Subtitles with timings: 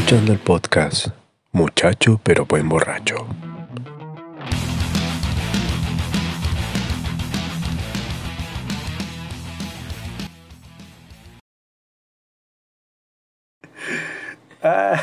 [0.00, 1.08] Escuchando el podcast
[1.52, 3.16] Muchacho pero buen borracho.
[14.62, 14.98] Ah,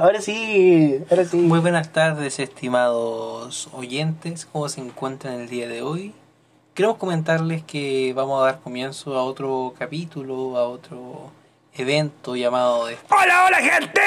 [0.02, 1.36] ahora sí, ahora sí.
[1.36, 4.46] Muy buenas tardes, estimados oyentes.
[4.46, 6.14] ¿Cómo se encuentran el día de hoy?
[6.72, 11.30] Queremos comentarles que vamos a dar comienzo a otro capítulo, a otro
[11.76, 12.96] evento llamado de...
[13.10, 14.00] ¡Hola, hola, gente!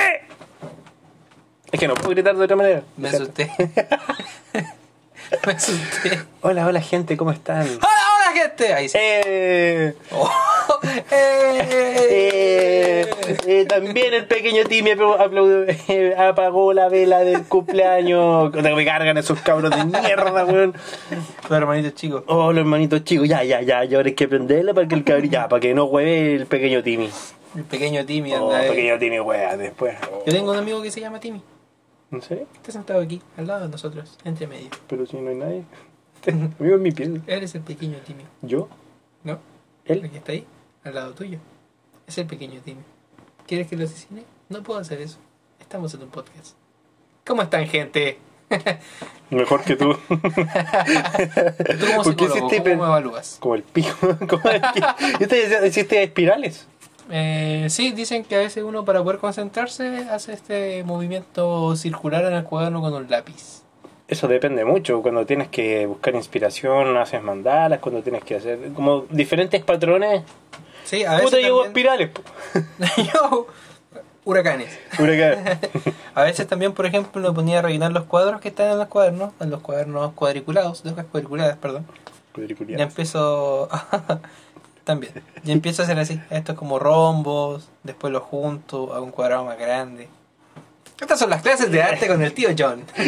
[1.71, 2.83] Es que no puedo gritar de otra manera.
[2.97, 3.51] Me asusté.
[5.45, 6.21] Me asusté.
[6.41, 7.63] Hola, hola, gente, ¿cómo están?
[7.63, 8.73] ¡Hola, hola, gente!
[8.73, 8.97] Ahí sí.
[9.01, 10.29] Eh, Oh.
[11.11, 11.65] ¡Eh!
[12.09, 13.11] eh,
[13.47, 18.53] eh, también el pequeño Timmy apl- aplaudió- eh, apagó la vela del cumpleaños.
[18.53, 20.73] Me cargan esos cabros de mierda, weón.
[21.49, 22.23] Los hermanitos chicos.
[22.27, 25.03] Oh, los hermanitos chicos, ya, ya, ya, ya, ahora hay que prenderla para que el
[25.03, 27.09] cabrón, ya, para que no hueve el pequeño Timmy.
[27.55, 28.33] El pequeño Timmy.
[28.33, 29.97] Oh, anda pequeño Timmy, wea, después.
[30.25, 31.41] Yo tengo un amigo que se llama Timmy.
[32.11, 32.47] ¿En serio?
[32.55, 34.69] Está sentado aquí, al lado de nosotros, entre medio.
[34.87, 35.63] Pero si no hay nadie.
[36.27, 37.21] Amigo en mi piel.
[37.27, 38.23] Él es el pequeño Timmy.
[38.41, 38.67] ¿Yo?
[39.23, 39.39] ¿No?
[39.85, 40.03] ¿Él?
[40.03, 40.45] El que está ahí,
[40.83, 41.39] al lado tuyo.
[42.07, 42.81] Es el pequeño Timmy.
[43.47, 44.23] ¿Quieres que lo asesine?
[44.49, 45.17] No puedo hacer eso.
[45.59, 46.55] Estamos en un podcast.
[47.25, 48.17] ¿Cómo están, gente?
[49.31, 49.93] Mejor que tú.
[50.07, 50.17] Tú
[51.87, 53.37] como ¿Por qué ¿cómo me evalúas?
[53.39, 53.95] Como el pico.
[54.29, 54.81] Como el que-
[55.19, 56.67] Yo te decía, hiciste espirales.
[57.11, 62.33] Eh, sí, dicen que a veces uno para poder concentrarse hace este movimiento circular en
[62.33, 63.61] el cuaderno con un lápiz.
[64.07, 65.01] Eso depende mucho.
[65.01, 67.79] Cuando tienes que buscar inspiración, haces mandalas.
[67.79, 70.23] Cuando tienes que hacer como diferentes patrones.
[70.83, 72.09] Sí, a ¿Cómo veces te llevo también- espirales?
[72.09, 72.21] po?
[73.13, 73.47] Yo,
[74.23, 74.77] huracanes.
[74.99, 75.59] Huracán.
[76.15, 78.87] A veces también, por ejemplo, me ponía a rellenar los cuadros que están en los
[78.87, 81.85] cuadernos, en los cuadernos cuadriculados, hojas cuadriculadas, perdón.
[82.69, 83.67] Ya empiezo.
[84.85, 85.13] También.
[85.43, 86.21] Ya empiezo a hacer así.
[86.29, 87.69] Esto es como rombos.
[87.83, 88.93] Después lo junto.
[88.93, 90.07] Hago un cuadrado más grande.
[91.01, 92.83] Estas son las clases de arte con el tío John.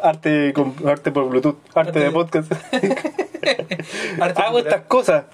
[0.00, 1.56] Arte, con- arte por Bluetooth.
[1.74, 2.52] Arte, Arte de podcast.
[4.20, 5.24] Arte Hago estas cosas.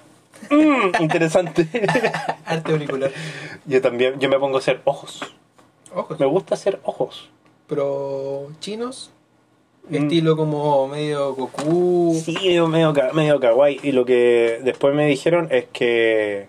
[0.49, 1.67] Mm, interesante.
[2.45, 3.11] Arte auricular.
[3.65, 5.21] yo también, yo me pongo a hacer ojos.
[5.93, 6.19] Ojos.
[6.19, 7.29] Me gusta hacer ojos.
[7.67, 9.11] Pero chinos.
[9.89, 9.95] Mm.
[9.95, 12.13] Estilo como medio Goku.
[12.23, 13.79] Sí, medio, medio, ka- medio kawaii.
[13.83, 16.47] Y lo que después me dijeron es que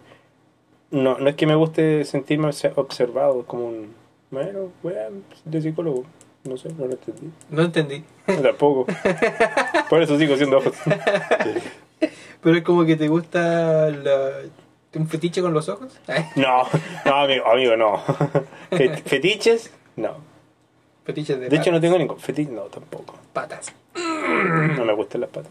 [0.90, 3.94] no, no es que me guste sentirme obse- observado como un...
[4.30, 6.04] Bueno, weón, de psicólogo.
[6.44, 7.30] No sé, no lo entendí.
[7.50, 8.04] No entendí.
[8.42, 8.86] Tampoco.
[9.90, 10.74] Por eso sigo haciendo ojos.
[12.42, 14.30] Pero es como que te gusta la...
[14.94, 15.98] un fetiche con los ojos.
[16.36, 16.62] No,
[17.04, 17.98] no, amigo, amigo, no.
[18.70, 19.70] Fet- ¿Fetiches?
[19.96, 20.16] No.
[21.12, 22.50] Fetiches de, De hecho, no tengo ningún fetiche.
[22.50, 23.15] No, tampoco.
[23.32, 23.72] patas.
[23.94, 25.50] No me gustan las patas.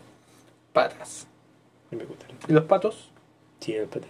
[0.74, 1.28] Patas.
[1.92, 3.10] No me gustan las ¿Y los patos?
[3.60, 4.10] Sí, las patas.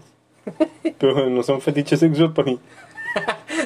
[1.00, 2.60] Pero no son fetiches sexuales para mí.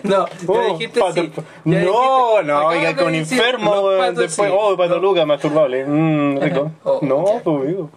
[0.03, 1.31] No, Oh, dijiste pato- sí.
[1.65, 4.55] no, dijiste- no, oiga, con decir, enfermo, los patos después, sí.
[4.57, 4.99] oh, pato.
[4.99, 6.71] Luca, masturbable, mmm, rico.
[6.83, 7.43] Oh, no, ya.
[7.43, 7.89] pues amigo.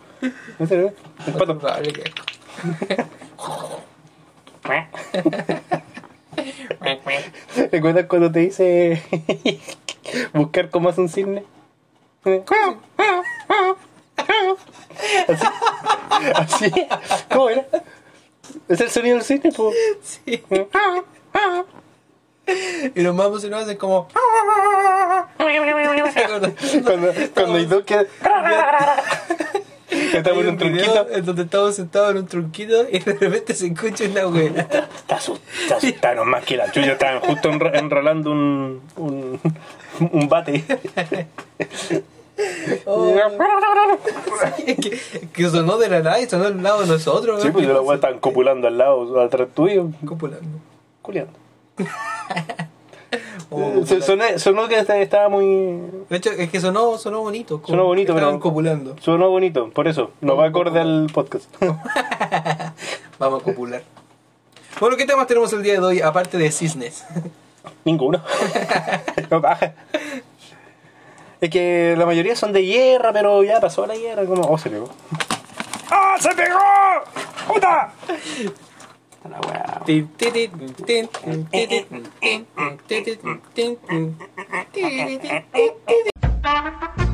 [0.59, 0.93] No sé,
[1.27, 1.59] el pato.
[7.73, 9.03] ¿Recuerdas cuando te hice
[10.33, 11.45] buscar cómo hace un cisne?
[15.29, 15.47] Así,
[16.35, 16.87] así,
[17.31, 17.67] ¿cómo era?
[18.69, 19.53] ¿Es el sonido del cisne?
[19.53, 19.73] po?
[20.03, 20.43] Sí.
[22.95, 24.09] Y los mamos se lo hacen como.
[26.85, 28.07] Cuando, cuando hay dos que...
[29.91, 31.07] estamos en un tronquito.
[31.11, 34.69] En donde estamos sentados en un tronquito y de repente se escucha una wea.
[34.69, 35.39] Te asu-
[35.69, 36.93] te asustaron más que la chucha.
[36.93, 39.41] Estaban justo enro- enrolando un, un,
[40.13, 40.65] un bate.
[42.84, 43.16] Oh.
[44.66, 47.41] Es que, es que sonó de la nada y sonó al lado de nosotros.
[47.43, 50.47] Sí, pues ¿Qué yo la weá estaban copulando al lado, atrás tuyo, Copulando.
[51.01, 51.33] culiando.
[53.51, 55.47] Oh, Se- soné- sonó que esta- estaba muy.
[56.11, 57.57] De hecho, es que sonó, sonó bonito.
[57.63, 58.97] como Sonó bonito, que estaban pero- copulando.
[59.01, 60.11] Sonó bonito, por eso.
[60.21, 61.47] No va acorde al podcast.
[63.19, 63.83] Vamos a copular.
[64.81, 67.05] Bueno, ¿qué temas tenemos el día de hoy aparte de cisnes?
[67.85, 68.21] Ninguno.
[69.31, 69.73] No baja.
[71.41, 74.25] Es que la mayoría son de guerra, pero ya pasó la guerra.
[74.25, 74.89] Como, oh, se pegó.
[75.91, 76.59] ¡Ah, se pegó!
[77.47, 77.93] ¡Puta!
[79.28, 79.83] Oh, wow.
[85.57, 87.06] Thank you.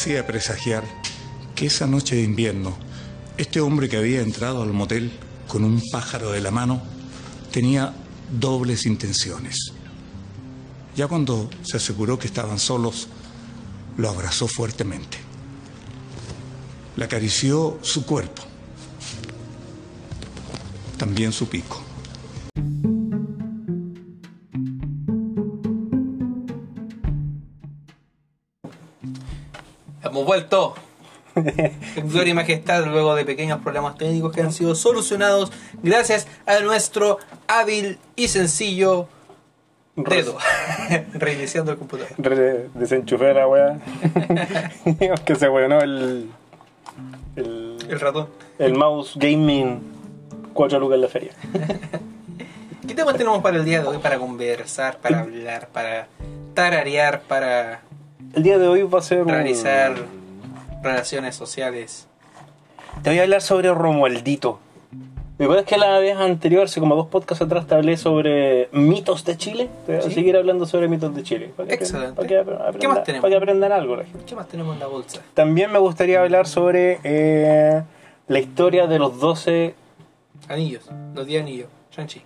[0.00, 0.82] Hacía presagiar
[1.54, 2.74] que esa noche de invierno,
[3.36, 5.12] este hombre que había entrado al motel
[5.46, 6.80] con un pájaro de la mano
[7.52, 7.92] tenía
[8.32, 9.74] dobles intenciones.
[10.96, 13.08] Ya cuando se aseguró que estaban solos,
[13.98, 15.18] lo abrazó fuertemente.
[16.96, 18.40] Le acarició su cuerpo,
[20.96, 21.82] también su pico.
[30.20, 30.74] Hemos vuelto.
[31.34, 35.50] En gloria y majestad luego de pequeños problemas técnicos que han sido solucionados
[35.82, 37.16] gracias a nuestro
[37.48, 39.08] hábil y sencillo
[39.96, 40.36] dedo.
[41.14, 42.12] Reiniciando el computador.
[42.18, 43.78] Re- desenchufé la weá.
[45.24, 46.28] que se weonó el,
[47.36, 47.78] el.
[47.88, 48.28] El ratón.
[48.58, 49.80] El mouse gaming
[50.52, 51.32] 4 lucas en la feria.
[52.86, 53.98] ¿Qué temas tenemos para el día de hoy?
[53.98, 56.08] Para conversar, para hablar, para
[56.52, 57.80] tararear, para
[58.34, 59.94] El día de hoy va a ser un- realizar
[60.82, 62.06] relaciones sociales.
[63.02, 64.58] Te voy a hablar sobre Romualdito.
[65.38, 69.24] ¿Me acuerdas que la vez anterior, hace como dos podcasts atrás, te hablé sobre mitos
[69.24, 69.70] de Chile?
[69.86, 70.12] Te voy a Sí.
[70.12, 71.50] seguir hablando sobre mitos de Chile.
[71.56, 72.14] Para que, Excelente.
[72.14, 73.22] Para que, aprendan- ¿Qué más tenemos?
[73.22, 74.24] para que aprendan algo la gente.
[74.26, 75.22] ¿Qué más tenemos en la bolsa?
[75.32, 77.82] También me gustaría hablar sobre eh,
[78.28, 79.74] la historia de los 12...
[80.48, 82.22] Anillos, los 10 anillos, Shang-Chi.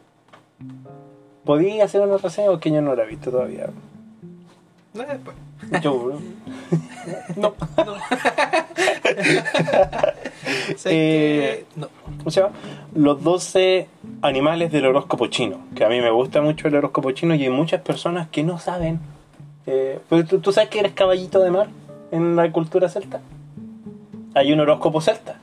[1.44, 3.68] ¿Podía hacer una reseña o que yo no la he visto todavía?
[4.92, 5.36] No, después.
[5.82, 6.20] Yo,
[7.36, 7.54] no.
[10.76, 11.64] ¿Sabes Eh?
[11.76, 11.88] No.
[12.18, 12.54] ¿Cómo se llama?
[12.94, 13.88] Los 12
[14.22, 15.60] animales del horóscopo chino.
[15.74, 18.58] Que a mí me gusta mucho el horóscopo chino y hay muchas personas que no
[18.58, 19.00] saben.
[19.66, 21.68] Eh, pero ¿tú, tú sabes que eres caballito de mar
[22.10, 23.20] en la cultura celta.
[24.34, 25.40] Hay un horóscopo celta.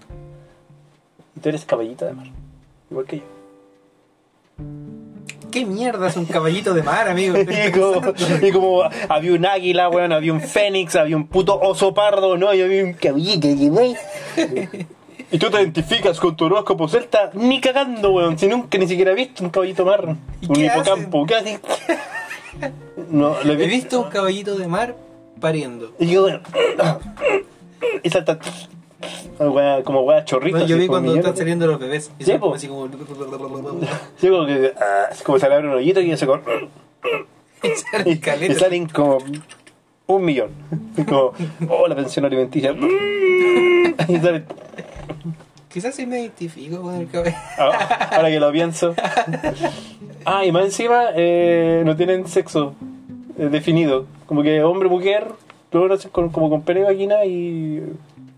[1.36, 2.28] Y tú eres caballito de mar.
[2.90, 3.24] Igual que yo.
[5.52, 7.36] ¿Qué mierda es un caballito de mar, amigo?
[7.68, 8.02] Y como,
[8.42, 12.54] y como había un águila, weón, había un fénix, había un puto oso pardo, ¿no?
[12.54, 13.86] Y había un caballito de mar.
[15.32, 18.38] Y tú te identificas con tu horóscopo celta, ni cagando, weón.
[18.38, 20.16] Si nunca ni siquiera he visto un caballito mar.
[20.42, 21.26] ¿Y Un qué hipocampo.
[21.26, 21.60] ¿Qué haces?
[23.10, 24.96] No, lo He visto un caballito de mar
[25.40, 25.94] pariendo.
[26.00, 26.42] Y yo, weón.
[28.04, 28.40] Y salta.
[29.40, 30.58] Weón, Como weá chorrito.
[30.58, 32.12] Bueno, yo vi como cuando están saliendo los bebés.
[32.20, 32.54] Y Sí, po.
[32.54, 32.88] así como...
[34.18, 34.74] Sí, como que.
[34.80, 36.42] ah, como se le abre un hoyito y se con.
[38.06, 39.18] y salen Y, salen como
[40.08, 40.52] un millón.
[41.08, 41.34] Como,
[41.70, 42.76] oh, la pensión alimenticia.
[44.08, 44.46] Y salen,
[45.72, 47.36] Quizás sí me identifico con el cabello.
[47.58, 48.94] ahora, ahora que lo pienso.
[50.26, 52.76] Ah, y más encima eh, no tienen sexo
[53.38, 54.06] eh, definido.
[54.26, 55.28] Como que hombre, mujer,
[55.72, 57.84] luego con, como con pene y vagina y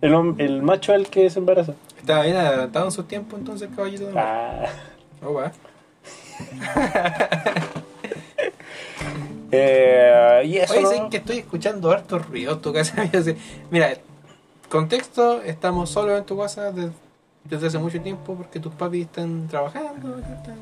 [0.04, 1.74] el, el macho el que se embaraza.
[1.98, 4.66] Estaba bien adelantado en su tiempo entonces caballito de mar.
[4.66, 5.26] Ah.
[5.26, 5.52] Oh, va.
[9.56, 10.74] Eh, y eso.
[10.74, 10.90] Oye, ¿no?
[10.90, 13.08] sé que estoy escuchando harto ruido en tu casa.
[13.72, 13.94] Mira,
[14.68, 16.90] contexto, estamos solos en tu casa de-
[17.44, 20.58] desde hace mucho tiempo porque tus papis están trabajando, están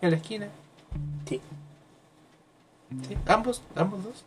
[0.00, 0.46] en la esquina.
[1.26, 1.40] Sí.
[3.08, 3.16] ¿Sí?
[3.26, 3.62] ¿Ambos?
[3.74, 4.24] ¿Ambos dos?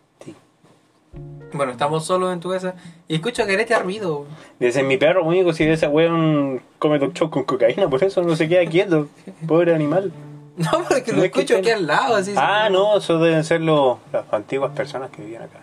[1.53, 2.75] Bueno, estamos solos en tu casa
[3.07, 4.25] y escucho carete ruido.
[4.59, 8.47] Dice mi perro único si ese weón come choc con cocaína, por eso no se
[8.47, 9.07] queda quieto.
[9.47, 10.11] Pobre animal.
[10.57, 12.15] No, porque No lo es que escucho aquí al lado.
[12.15, 15.59] Así, Ah, no, eso deben ser los, las antiguas personas que vivían acá.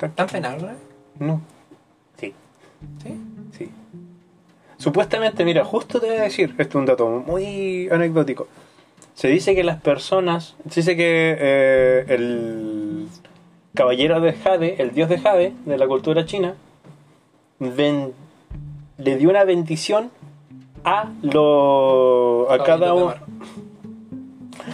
[0.00, 0.70] ¿Están penados, no?
[1.18, 1.40] No.
[2.18, 2.32] Sí,
[3.02, 3.20] ¿Sí?
[3.56, 3.70] sí.
[4.78, 8.48] Supuestamente, mira, justo te voy a decir, esto es un dato muy anecdótico.
[9.14, 13.06] Se dice que las personas, se dice que eh, el
[13.74, 16.54] caballero de Jade, el dios de Jade, de la cultura china,
[17.58, 18.12] ven-
[18.98, 20.10] le dio una bendición
[20.84, 23.20] a lo a Caballitos cada uno mar.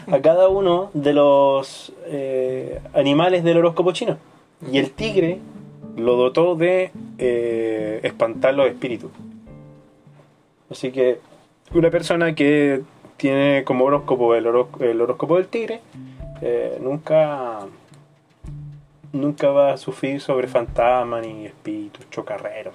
[0.09, 4.19] a cada uno de los eh, animales del horóscopo chino.
[4.71, 5.38] Y el tigre
[5.97, 9.11] lo dotó de eh, espantar los espíritus.
[10.71, 11.21] Así que
[11.75, 12.83] una persona que
[13.16, 15.80] tiene como horóscopo el, horó- el horóscopo del tigre
[16.42, 17.61] eh, nunca
[19.12, 22.75] nunca va a sufrir sobre fantasmas ni espíritus chocarreros.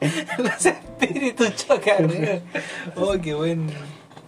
[0.38, 2.42] Los espíritus chocarreros.
[2.96, 3.68] Oh, qué buen.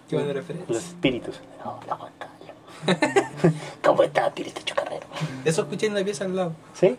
[0.08, 0.76] Qué buena los referencia.
[0.76, 3.52] espíritus Hola, Juan Carlos.
[3.82, 5.06] ¿Cómo está espíritu chocarrero?
[5.44, 6.52] Eso escuché en la pieza al lado.
[6.74, 6.96] ¿Sí?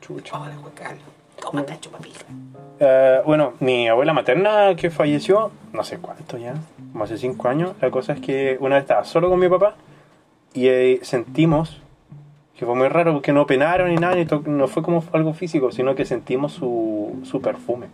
[0.00, 0.36] Chucho.
[0.36, 1.02] Hola, Juan Carlos.
[1.42, 2.24] ¿Cómo estás, chupapija?
[2.78, 6.54] Eh, bueno, mi abuela materna que falleció, no sé cuánto ya,
[6.92, 9.74] como hace cinco años, la cosa es que una vez estaba solo con mi papá
[10.54, 11.81] y eh, sentimos,
[12.62, 15.72] que fue muy raro porque no penaron ni nada, ni no fue como algo físico,
[15.72, 17.88] sino que sentimos su, su perfume.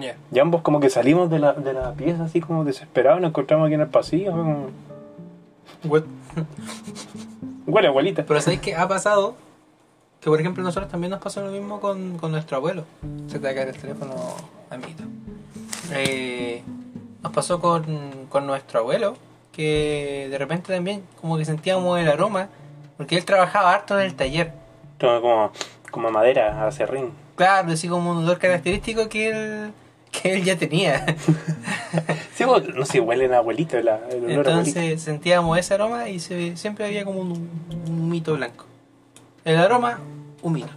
[0.00, 0.16] Ya.
[0.32, 3.66] Y ambos como que salimos de la, de la pieza así como desesperados, nos encontramos
[3.66, 4.66] aquí en el pasillo, como,
[7.68, 8.26] huele abuelita.
[8.26, 9.36] Pero ¿sabéis qué ha pasado?
[10.20, 12.82] Que por ejemplo nosotros también nos pasó lo mismo con, con nuestro abuelo.
[13.28, 14.12] Se te va a caer el teléfono,
[14.70, 15.04] amiguito.
[15.92, 16.64] Eh,
[17.22, 19.14] nos pasó con, con nuestro abuelo,
[19.52, 22.48] que de repente también como que sentíamos el aroma,
[22.96, 24.52] porque él trabajaba harto en el taller.
[25.00, 25.50] Como,
[25.90, 27.10] como madera, acerrín.
[27.36, 29.72] Claro, así como un olor característico que él,
[30.12, 31.04] que él ya tenía.
[32.34, 32.42] Sí,
[32.74, 34.50] no sé, huelen a abuelito la, el olor a abuelito.
[34.50, 37.48] Entonces sentíamos ese aroma y se- siempre había como un,
[37.86, 38.64] un mito blanco.
[39.44, 40.00] El aroma,
[40.42, 40.70] un mito.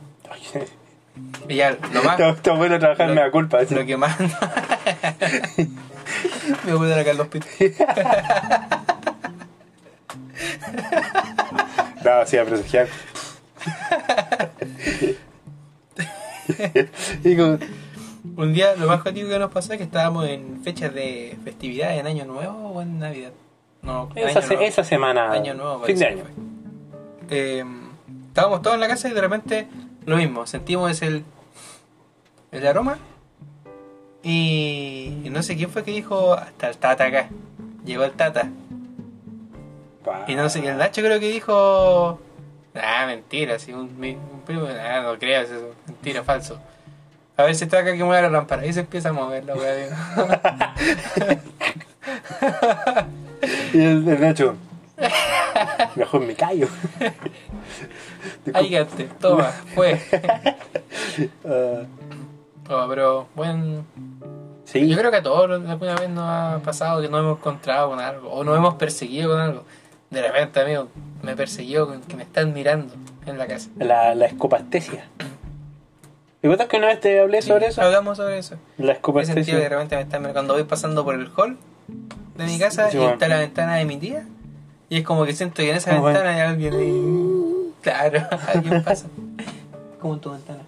[1.49, 2.19] Y ya, lo más...
[2.19, 3.57] Está, está bueno trabajar, Lo- me da culpa.
[3.67, 4.15] Lo que más.
[6.63, 7.49] Me voy a dar acá los pitos.
[12.07, 12.87] No, sí, a presagiar.
[17.23, 17.57] y como,
[18.37, 21.97] Un día, lo más jodido que nos pasó es que estábamos en fechas de festividad,
[21.97, 23.31] en Año Nuevo o en Navidad.
[23.81, 24.63] No, esa, Año se- Nuevo.
[24.69, 26.23] esa semana, Año Nuevo, fin de año.
[27.29, 27.63] Eh,
[28.27, 29.67] estábamos todos en la casa y de repente
[30.05, 31.23] lo mismo, sentimos el,
[32.53, 32.97] el aroma
[34.23, 37.27] y, y no sé quién fue que dijo, hasta el tata acá.
[37.85, 38.49] Llegó el tata.
[40.07, 40.25] Pa.
[40.27, 42.19] Y no sé, y el Nacho creo que dijo.
[42.75, 44.67] Ah, mentira, si un, un primo.
[44.67, 46.59] Ah, no creas eso, mentira, falso.
[47.35, 48.65] A ver si está acá que mueve la lámpara.
[48.65, 50.73] Y se empieza a mover la weá.
[53.73, 54.55] Y el, el Nacho.
[55.95, 56.67] Mejor me callo.
[58.53, 60.01] Ahí quedaste, toma, fue.
[62.67, 63.85] Toma, pero bueno.
[64.65, 67.89] sí, Yo creo que a todos alguna vez nos ha pasado que nos hemos encontrado
[67.89, 68.29] con algo.
[68.31, 69.63] O nos hemos perseguido con algo.
[70.09, 70.87] De repente, amigo,
[71.21, 72.93] me persiguió con que me están mirando
[73.25, 73.69] en la casa.
[73.77, 75.05] la, la escopastesia.
[76.41, 77.81] ¿Te que una vez te hablé sobre eso?
[77.81, 78.55] Hablamos sobre eso.
[78.77, 79.13] La sentido
[79.57, 79.69] que de escopastesia.
[79.69, 81.57] repente me están cuando voy pasando por el hall
[82.37, 83.13] de mi casa Sí, y bueno.
[83.13, 84.25] está la ventana de mi tía
[84.89, 86.19] y es como que siento que en esa bueno.
[86.19, 87.53] ventana hay alguien ahí.
[87.81, 89.07] Claro, alguien pasa.
[90.01, 90.59] Como en tu ventana,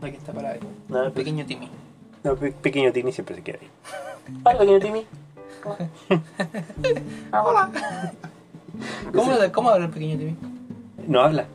[0.00, 0.60] la que está parada ahí.
[0.88, 1.68] No, Un pequeño Timmy.
[2.24, 3.68] No, pe- pequeño Timmy siempre se queda ahí.
[4.44, 5.06] Hola, pequeño Timmy.
[9.14, 10.36] ¿Cómo, ¿Cómo habla el pequeño Timmy?
[11.06, 11.46] No habla.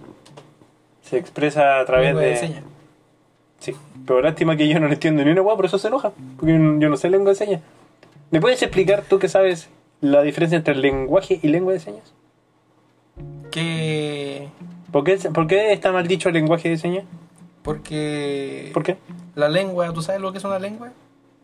[1.01, 2.29] Se expresa a través Lengua de.
[2.29, 2.63] de señas.
[3.59, 3.75] Sí.
[4.05, 6.11] Pero lástima que yo no le entiendo ni una hueá, por eso se enoja.
[6.37, 7.61] Porque yo no sé lengua de señas.
[8.31, 9.69] ¿Me puedes explicar tú que sabes
[10.01, 12.13] la diferencia entre lenguaje y lengua de señas?
[13.51, 14.49] Que.
[14.91, 17.05] ¿Por qué, por qué está mal dicho lenguaje de señas?
[17.61, 18.71] Porque.
[18.73, 18.97] ¿Por qué?
[19.35, 20.91] La lengua, ¿tú sabes lo que es una lengua?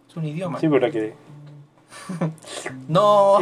[0.09, 0.59] Es un idioma.
[0.59, 1.13] Sí, por que.
[2.87, 3.37] No.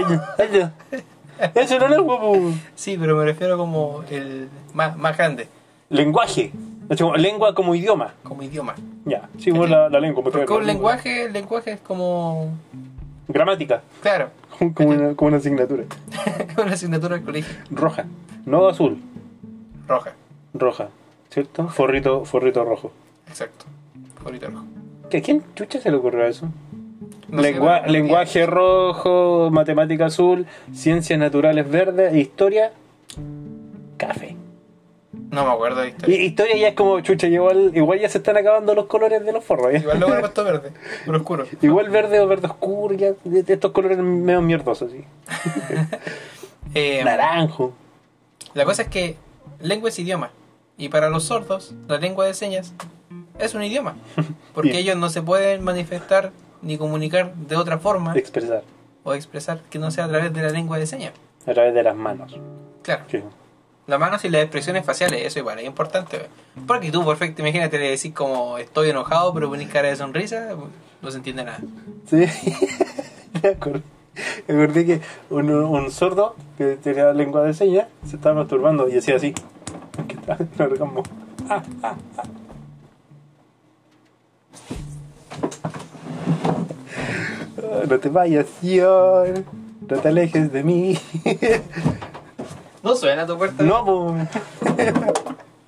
[1.55, 2.37] Eso no es lengua, po.
[2.75, 5.47] Sí, pero me refiero como el más, más grande,
[5.89, 6.51] Lenguaje.
[6.89, 8.13] Es como lengua como idioma.
[8.23, 8.75] como idioma.
[9.05, 10.23] Ya, sí, como la, la lengua.
[10.23, 12.51] Porque un lenguaje, el lenguaje es como.
[13.27, 13.81] Gramática.
[14.01, 14.29] Claro,
[14.73, 15.83] Como una, como una asignatura.
[16.57, 17.55] una asignatura del colegio.
[17.71, 18.05] Roja.
[18.45, 18.97] No azul.
[19.87, 20.13] Roja,
[20.53, 20.89] Roja.
[21.29, 21.67] ¿Cierto?
[21.67, 22.91] Forrito, forrito rojo.
[23.27, 23.65] exacto.
[24.17, 24.65] Favorito rojo.
[25.09, 26.47] ¿Que ¿A quién chucha se le ocurrió eso?
[27.29, 32.71] No Lengua- lenguaje rojo, matemática azul, ciencias naturales verde, e historia
[33.97, 34.35] café.
[35.31, 36.23] No me acuerdo de Y historia.
[36.23, 39.43] historia ya es como chucha, igual, igual ya se están acabando los colores de los
[39.43, 39.73] forros.
[39.73, 39.79] ¿ya?
[39.79, 40.71] Igual luego he puesto verde,
[41.05, 41.45] pero oscuro.
[41.61, 43.09] Igual verde o verde oscuro, ya
[43.47, 45.03] estos colores medio mierdosos, así.
[46.73, 47.73] Eh, Naranjo.
[48.53, 49.15] la cosa es que
[49.61, 50.31] lengua es idioma.
[50.77, 52.73] Y para los sordos, la lengua de señas
[53.39, 53.95] es un idioma.
[54.53, 58.63] Porque ellos no se pueden manifestar ni comunicar de otra forma Expresar
[59.03, 61.13] o expresar que no sea a través de la lengua de señas.
[61.45, 62.37] a través de las manos.
[62.83, 63.05] Claro.
[63.09, 63.21] Sí.
[63.85, 66.19] Las manos y las expresiones faciales, eso igual es importante.
[66.67, 70.49] Porque tú, perfecto, imagínate le decís como estoy enojado, pero ponís cara de sonrisa,
[71.01, 71.59] no se entiende nada.
[72.09, 72.25] Sí.
[73.41, 73.81] me acordé,
[74.49, 78.97] me acordé que un, un sordo que tenía lengua de señas se estaba masturbando y
[78.97, 79.33] hacía así.
[80.27, 81.03] En orgasmo.
[81.49, 82.23] Ah, ah, ah.
[87.89, 89.45] No te vayas, Sion.
[89.89, 90.97] No te alejes de mí.
[92.83, 93.63] No suena tu puerta.
[93.63, 94.15] No, po.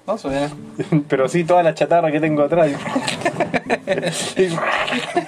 [0.07, 0.49] no suena.
[1.07, 2.71] pero sí toda la chatarra que tengo atrás.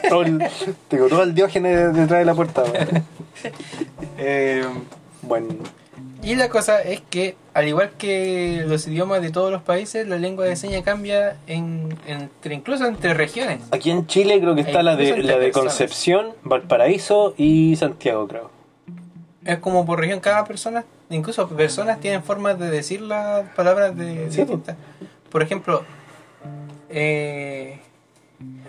[0.09, 0.43] Todo el-
[0.87, 2.63] tengo todo el diógenes detrás de la puerta.
[4.17, 4.63] Eh,
[5.23, 5.47] Bueno,
[6.23, 10.17] y la cosa es que, al igual que los idiomas de todos los países, la
[10.17, 13.61] lengua de señas cambia en, entre, incluso entre regiones.
[13.71, 15.51] aquí en Chile creo que está la de, la de.
[15.51, 18.51] Concepción, Valparaíso y Santiago, creo.
[19.45, 24.29] Es como por región cada persona, incluso personas tienen formas de decir las palabras de,
[24.31, 24.75] Sí, distintas.
[25.31, 25.83] Por ejemplo,
[26.89, 27.79] eh,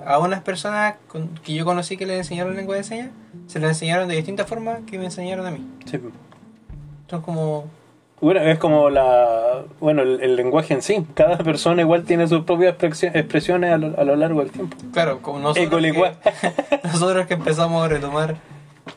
[0.06, 3.10] a unas personas con- que yo conocí que le enseñaron lengua de señas,
[3.46, 5.66] se le enseñaron de distintas formas que me enseñaron a mí.
[5.90, 5.98] Sí.
[7.12, 7.64] Son como
[8.22, 9.64] Bueno, es como la.
[9.80, 11.04] Bueno, el, el lenguaje en sí.
[11.12, 14.74] Cada persona igual tiene sus propias expresio- expresiones a lo, a lo largo del tiempo.
[14.94, 16.12] Claro, como nosotros que,
[16.84, 18.36] nosotros que empezamos a retomar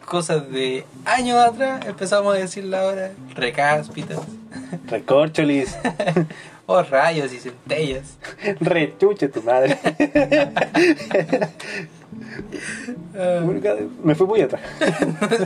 [0.06, 4.20] cosas de años atrás, empezamos a decirla ahora recáspitas,
[4.88, 5.76] Recorcholis,
[6.68, 8.18] o rayos y centellas.
[8.62, 9.78] rechuche tu madre.
[14.04, 14.62] Me fui muy atrás.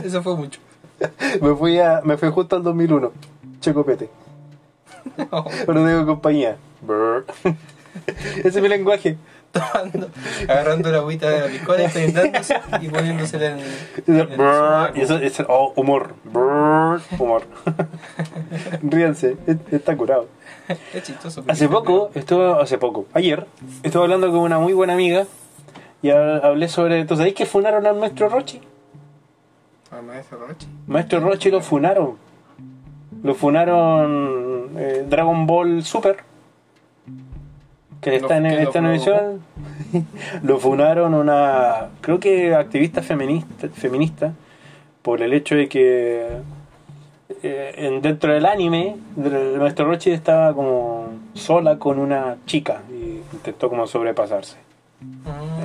[0.04, 0.60] Eso fue mucho.
[1.40, 3.12] Me fui, a, me fui justo al 2001.
[3.60, 4.08] Checopete.
[5.66, 6.56] Pero tengo compañía.
[8.38, 9.16] Ese es mi lenguaje.
[9.52, 10.08] Tomando,
[10.48, 13.58] agarrando la agüita de la piscola, prendándose y poniéndosela en,
[14.06, 14.96] en el.
[14.96, 16.14] Y eso es oh, humor.
[16.22, 17.00] Brr.
[17.18, 17.42] Humor.
[18.82, 20.28] Ríanse, es- está curado.
[20.94, 21.42] Es chistoso.
[21.48, 23.46] Hace poco, estuve, hace poco, ayer,
[23.82, 25.26] estuve hablando con una muy buena amiga
[26.00, 27.04] y ha- hablé sobre.
[27.04, 28.60] ¿Tú sabéis que funaron al maestro Rochi?
[29.90, 30.66] Al maestro Rochi.
[30.86, 32.16] Maestro Rochi lo funaron.
[33.22, 36.16] Lo funaron eh, Dragon Ball Super.
[38.00, 39.40] Que está en, está funó emisión.
[40.42, 41.88] lo funaron una.
[42.00, 44.32] Creo que activista feminista, feminista.
[45.02, 46.26] Por el hecho de que.
[47.42, 53.20] eh, en- dentro del anime, el maestro Rochi estaba como sola con una chica y
[53.34, 54.56] intentó como sobrepasarse.
[55.00, 55.59] Mm, toda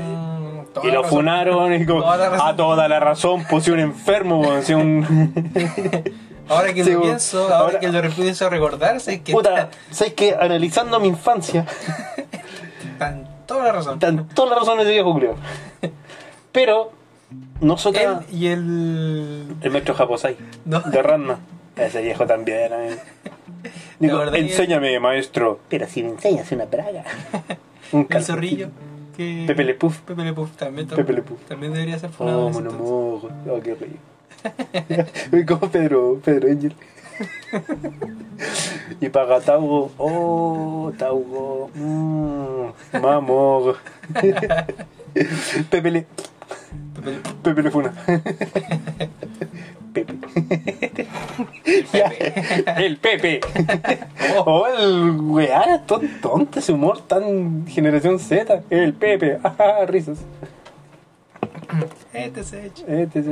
[0.86, 1.18] Y la lo razón.
[1.20, 2.48] funaron y como, Toda la razón.
[2.48, 5.34] a toda la razón, puse un enfermo, un...
[6.48, 9.70] Ahora que Sí, lo pienso, ahora, Ahora- que lo empiezo a recordarse, es que Puta,
[9.90, 11.66] ¿sabes que Analizando mi infancia,
[12.94, 13.94] están toda la razón.
[13.96, 15.36] están todas las razones de viejo Julio.
[16.52, 16.92] Pero,
[17.32, 18.24] Él nosotros...
[18.32, 19.56] y el.
[19.62, 20.82] El maestro Japosai, No.
[20.82, 21.40] de Ranma.
[21.76, 22.98] Ese viejo también, eh.
[24.00, 25.60] Digo, que- enséñame, maestro.
[25.68, 27.04] Pero si me enseñas una praga.
[27.92, 28.70] Un zorrillo.
[29.16, 29.46] Que...
[29.48, 30.02] Pepe Le Puff.
[30.02, 30.88] Pepe Le Puff también.
[30.88, 31.42] Pepe Le Puff.
[31.48, 32.46] También debería ser funado.
[32.46, 32.92] Oh, en ese mono entonces.
[32.92, 33.30] mojo.
[33.50, 33.78] Oh, qué.
[35.32, 36.76] Uy, como Pedro, Pedro Angel.
[39.02, 43.78] y para Taugo, oh, Taugo, mmm, mamor.
[45.70, 46.06] Pepe le,
[46.94, 47.94] Pepe Le Pepe le funa.
[50.04, 51.08] Pepe.
[51.94, 52.12] Ya,
[52.78, 53.40] el Pepe.
[54.46, 58.62] Oh, el weá, ton- tonto ese humor tan generación Z.
[58.70, 60.20] El Pepe, ajá, risas.
[62.14, 62.84] Este es hecho.
[62.88, 63.26] Este es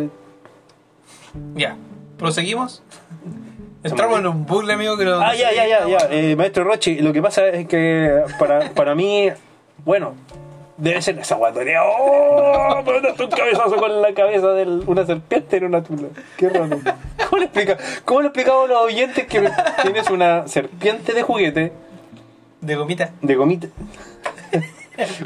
[1.56, 1.76] Ya.
[2.18, 2.82] ¿Proseguimos?
[3.84, 5.20] Entramos en un bucle, amigo, que lo...
[5.20, 5.98] Ah, ya, ya, ya, ya.
[6.10, 9.28] Eh, maestro Rochi, lo que pasa es que para, para mí,
[9.84, 10.14] bueno,
[10.78, 11.82] debe ser esa guatoría.
[11.84, 12.82] ¡Oh!
[12.86, 16.08] Me mandaste un cabezazo con la cabeza de una serpiente en una tula.
[16.38, 16.80] Qué raro.
[17.30, 17.78] ¿Cómo le explica?
[18.06, 19.50] ¿Cómo le explicamos a los oyentes que
[19.82, 21.72] tienes una serpiente de juguete,
[22.62, 23.12] De gomita.
[23.22, 23.68] de gomita?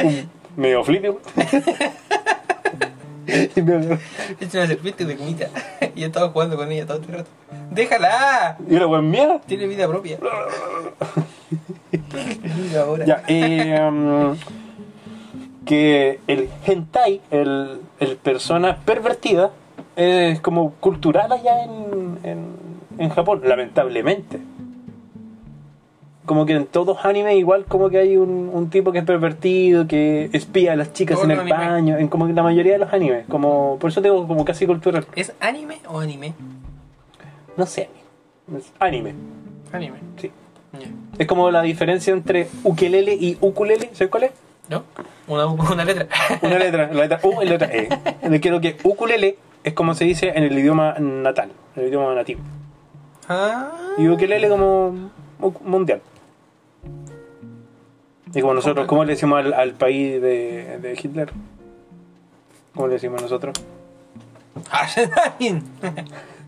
[0.03, 1.19] Un medio flipio.
[3.27, 5.49] Es una serpiente de gomita.
[5.95, 7.29] y he estado jugando con ella todo el rato.
[7.71, 8.57] ¡Déjala!
[8.69, 9.41] Y la wea mía.
[9.45, 10.17] Tiene vida propia.
[11.91, 13.05] Mira ahora.
[13.05, 14.35] Ya, eh, um,
[15.67, 19.51] que el hentai, el, el persona pervertida,
[19.95, 22.45] es como cultural allá en, en,
[22.97, 24.39] en Japón, lamentablemente.
[26.25, 29.87] Como que en todos animes igual como que hay un, un tipo que es pervertido,
[29.87, 32.91] que espía a las chicas en el baño, en como que la mayoría de los
[32.91, 35.05] animes, como por eso digo como casi cultural.
[35.15, 36.33] ¿Es anime o anime?
[37.55, 37.89] No sé,
[38.57, 39.13] es anime,
[39.71, 39.97] Anime.
[40.17, 40.31] sí.
[41.17, 44.31] Es como la diferencia entre ukelele y ukulele, ¿sabes cuál es?
[44.69, 44.83] ¿No?
[45.27, 46.07] Una, una letra.
[46.41, 47.89] Una letra, la letra U y la letra E.
[48.29, 52.13] Le quiero que ukulele es como se dice en el idioma natal, en el idioma
[52.15, 52.41] nativo.
[53.29, 53.71] Ah.
[53.97, 54.91] Y ukelele como
[55.39, 56.01] mu- mundial.
[58.33, 61.31] Y como nosotros, ¿cómo le decimos al, al país de, de Hitler?
[62.75, 63.55] ¿Cómo le decimos nosotros?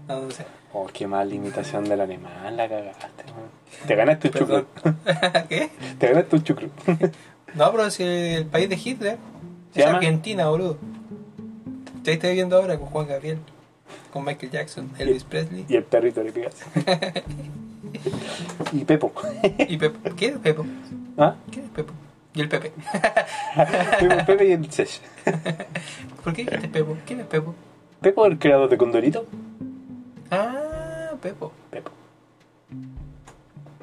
[0.07, 0.43] No, no sé.
[0.73, 3.23] Oh, qué mal imitación del alemán, la cagaste.
[3.25, 3.87] man.
[3.87, 4.65] Te ganaste un chucro.
[5.49, 5.69] ¿Qué?
[5.99, 6.67] Te ganaste un chucro.
[7.55, 9.17] No, pero si el país de Hitler
[9.73, 9.97] ¿Se es llama?
[9.97, 10.77] Argentina, boludo.
[12.03, 13.39] Ya estoy viendo ahora con Juan Gabriel,
[14.11, 16.55] con Michael Jackson, Elvis Presley Y el perrito le pegas.
[18.73, 19.11] y Pepo.
[19.67, 20.15] y Pepo.
[20.15, 20.65] ¿Qué es Pepo?
[21.17, 21.35] ¿Ah?
[21.51, 21.93] ¿Qué es Pepo?
[22.33, 22.71] Y el Pepe.
[23.99, 25.01] Pepo, Pepe y el Sesh.
[26.23, 26.97] ¿Por qué dijiste Pepo?
[27.05, 27.55] ¿Quién es Pepo?
[28.01, 29.25] Pepo, el creador de Condorito.
[30.31, 31.51] Ah, Pepo.
[31.71, 31.91] Pepo.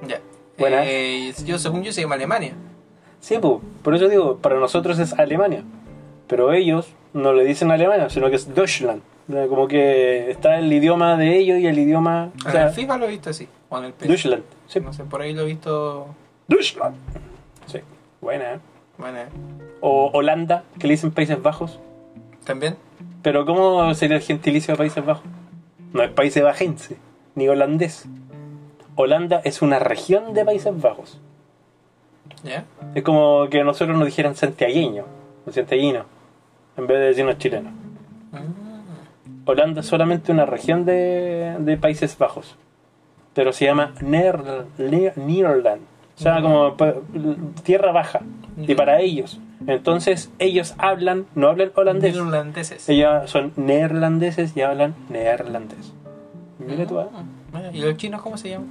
[0.07, 0.21] Ya.
[0.59, 0.85] Buenas.
[0.87, 2.55] Eh, yo, según yo, se llama Alemania.
[3.27, 5.65] Sí, pues, por eso digo, para nosotros es Alemania.
[6.29, 9.03] Pero ellos no le dicen Alemania, sino que es Deutschland.
[9.33, 12.31] Eh, Como que está el idioma de ellos y el idioma.
[12.45, 13.49] O en sea, el FIFA lo he visto así.
[13.69, 14.07] O en el PS.
[14.07, 14.45] Deutschland.
[14.69, 14.79] Sí.
[14.79, 16.07] No sé, por ahí lo he visto.
[16.47, 16.95] Deutschland.
[17.67, 17.81] Sí,
[18.21, 18.53] buena.
[18.55, 18.59] ¿eh?
[18.97, 19.19] Bueno,
[19.81, 21.81] O Holanda, que le dicen Países Bajos.
[22.45, 22.77] también.
[23.23, 25.25] Pero ¿cómo sería el gentilicio de Países Bajos?
[25.93, 26.97] No es Países Bajense,
[27.35, 28.07] ni holandés.
[28.95, 31.21] Holanda es una región de Países Bajos.
[32.45, 32.65] ¿Ya?
[32.95, 35.05] Es como que nosotros nos dijeran santiagueño
[35.47, 36.05] o santiaguino
[36.77, 37.73] en vez de decirnos chilenos.
[39.49, 42.57] Holanda es solamente una región de, de Países Bajos,
[43.35, 45.83] pero se llama Nederland.
[46.19, 46.95] O sea, como pa-
[47.63, 48.21] tierra baja.
[48.57, 49.39] Y para ellos.
[49.67, 52.17] Entonces, ellos hablan, no hablan holandés.
[52.17, 52.89] Irlandeses.
[52.89, 55.93] Ellos son neerlandeses y hablan neerlandés.
[56.59, 57.07] Mira tú, ¿eh?
[57.53, 58.69] Ah, ¿Y los chinos cómo se llaman?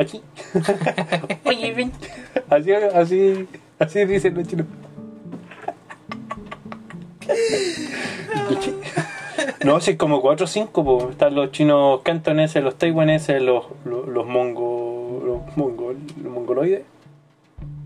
[0.00, 0.22] Aquí.
[1.44, 1.92] Oye, ven.
[2.48, 4.66] Así, así, así dicen los chinos.
[9.64, 14.26] No, sí, como 4 o 5, están los chinos cantoneses, los taiwaneses, los, los, los
[14.26, 16.82] mongo, los, mongol, los mongoloides.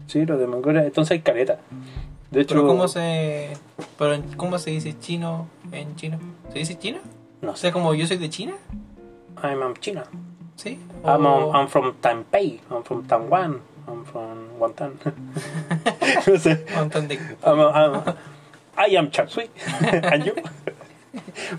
[0.07, 0.85] Sí, los de Mongolia.
[0.85, 1.59] Entonces hay careta.
[2.31, 3.51] De hecho, Pero ¿cómo se,
[3.99, 6.19] pero en- ¿cómo se dice chino en chino?
[6.53, 6.99] ¿Se dice chino?
[7.43, 7.63] no O sé.
[7.63, 8.53] sea, como yo soy de China,
[9.43, 10.05] I'm from China.
[10.57, 10.79] ¿Sí?
[11.05, 12.61] I'm, O- I'm from Taipei.
[12.71, 13.61] I'm from Taiwan.
[13.87, 14.93] I'm from Guantán.
[16.27, 16.65] no sé.
[16.77, 17.19] o entendí.
[17.45, 18.15] I'm, I'm-
[18.77, 19.49] I am Chap Sui.
[20.13, 20.33] And you?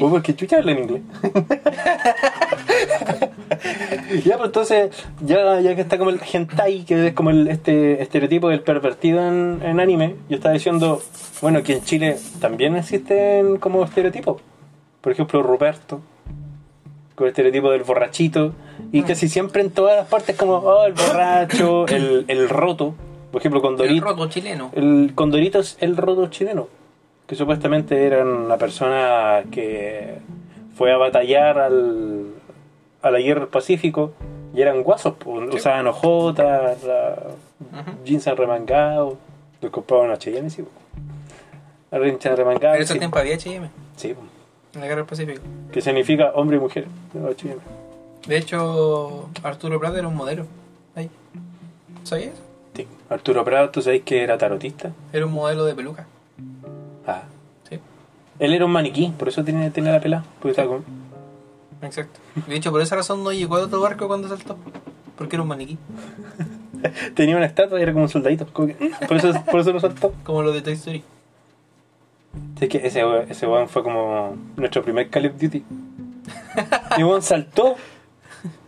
[0.01, 1.01] Oh, porque chucha habla en inglés.
[4.25, 4.89] ya, pues entonces,
[5.21, 9.25] ya, ya que está como el hentai, que es como el este estereotipo del pervertido
[9.25, 11.01] en, en anime, yo estaba diciendo,
[11.41, 14.41] bueno, que en Chile también existen como estereotipos.
[15.01, 16.01] Por ejemplo, Ruperto,
[17.15, 18.53] con el estereotipo del borrachito,
[18.91, 22.93] y casi siempre en todas las partes como, oh, el borracho, el, el roto.
[23.31, 24.71] Por ejemplo, con El roto chileno.
[24.73, 26.67] El Condorito es el roto chileno.
[27.27, 30.19] Que supuestamente era una persona que
[30.77, 32.27] fue a batallar al,
[33.01, 34.13] a la guerra del Pacífico
[34.53, 37.23] y eran guasos, pues, usaban ojotas, la-
[38.05, 39.15] jeans arremangados,
[39.61, 40.63] los compraban en H&M, sí.
[41.91, 42.99] Jeans arremangados, En ese sí.
[42.99, 44.13] tiempo había H&M, Sí.
[44.75, 45.41] En la Guerra del Pacífico.
[45.71, 46.87] que significa hombre y mujer.
[48.27, 50.45] De hecho, Arturo Prat era un modelo.
[50.95, 51.09] Ahí.
[52.03, 52.33] ¿Sabías?
[52.75, 52.87] Sí.
[53.09, 54.91] Arturo Prado, ¿tú sabes que era tarotista?
[55.13, 56.05] Era un modelo de peluca.
[57.07, 57.23] Ah.
[57.69, 57.79] Sí,
[58.39, 60.23] Él era un maniquí, por eso tiene, tiene la pelada.
[60.39, 60.83] Porque estaba con-
[61.81, 62.19] exacto.
[62.47, 64.57] De hecho, por esa razón no llegó a otro barco cuando saltó.
[65.17, 65.77] Porque era un maniquí.
[67.15, 68.45] Tenía una estatua y era como un soldadito.
[68.51, 70.13] como que- Por eso, por eso lo saltó.
[70.23, 71.03] Como lo de Toy Story.
[72.59, 75.63] Es que ese, ese weón fue como nuestro primer Call of Duty.
[76.97, 77.75] Y weón saltó.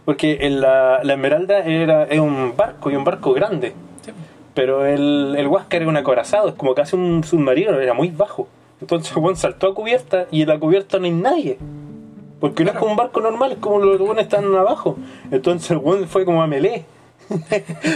[0.05, 3.73] Porque en la, la Esmeralda era, es un barco y un barco grande.
[4.05, 4.11] Sí.
[4.53, 8.47] Pero el, el Huáscar era un acorazado, es como casi un submarino, era muy bajo.
[8.79, 11.57] Entonces weón saltó a cubierta y en la cubierta no hay nadie.
[12.39, 14.97] Porque no es como un barco normal, es como los weones están abajo.
[15.31, 16.85] Entonces el weón fue como a melee.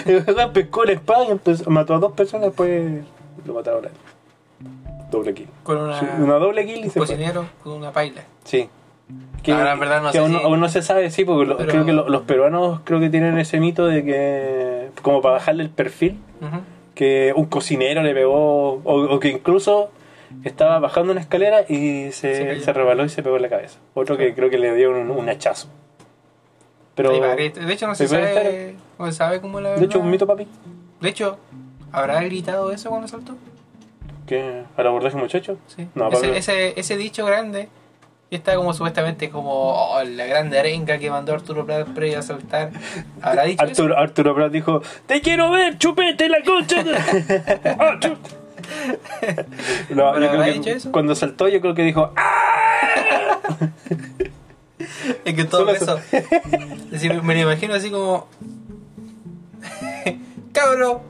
[0.06, 3.04] el pescó la espada y empezó- mató a dos personas, después
[3.46, 3.94] lo mataron a él.
[5.12, 5.48] Doble kill.
[5.64, 7.08] Con una, Sí, una doble kill y un se fue.
[7.08, 8.24] cocinero con una paila.
[8.46, 8.68] Sí.
[9.52, 11.58] Ahora, en verdad, no que sé aún, si- aún no se sabe, sí, porque lo-
[11.58, 15.34] Pero- creo que lo- los peruanos creo que tienen ese mito de que, como para
[15.36, 16.18] bajarle el perfil,
[16.96, 19.90] que un cocinero le pegó, o, o que incluso
[20.46, 23.80] estaba bajando una escalera y Se se, se rebaló y se pegó en la cabeza.
[23.96, 25.68] Otro que creo que le dio un, un hachazo.
[26.96, 30.00] Pero, De hecho, no se ¿Se puede sabe, no se sabe cómo la de hecho,
[30.00, 30.48] un mito papi.
[31.00, 31.38] De hecho,
[31.92, 33.34] ¿habrá gritado eso cuando saltó?
[34.32, 35.58] Que ¿Al abordaje muchacho?
[35.68, 35.88] Sí.
[35.94, 37.68] No, ese, Pablo- ese, ese dicho grande
[38.30, 39.52] que está como supuestamente como
[39.92, 42.72] oh, la grande arenga que mandó Arturo Prat previo a saltar.
[43.22, 43.72] ¿Habrá dicho eso?
[43.84, 46.82] Arturo, Arturo Prat dijo, te quiero ver, chupete la concha.
[46.82, 46.96] de-".
[47.78, 48.18] Ah, chup.
[49.90, 50.92] no, ¿Pero yo creo habrá que dicho eso?
[50.94, 53.38] cuando saltó yo creo que dijo, ¡ah!
[55.26, 56.00] Es que todo eso.
[56.12, 58.28] Es decir, me lo imagino así como.
[60.54, 61.02] ¡Cabro!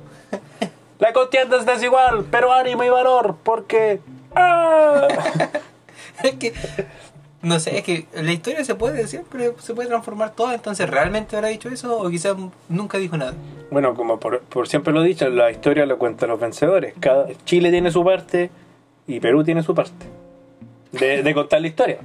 [1.01, 3.99] La contienda es desigual, pero ánimo y valor, porque...
[4.35, 5.07] ¡ah!
[6.23, 6.53] Es que.
[7.41, 11.35] No sé, es que la historia se puede siempre se puede transformar toda, entonces ¿realmente
[11.35, 11.97] habrá dicho eso?
[11.99, 12.35] O quizás
[12.69, 13.33] nunca dijo nada.
[13.71, 16.93] Bueno, como por, por siempre lo he dicho, la historia lo cuentan los vencedores.
[16.99, 18.51] Cada, Chile tiene su parte
[19.07, 20.05] y Perú tiene su parte.
[20.91, 21.97] De, de contar la historia.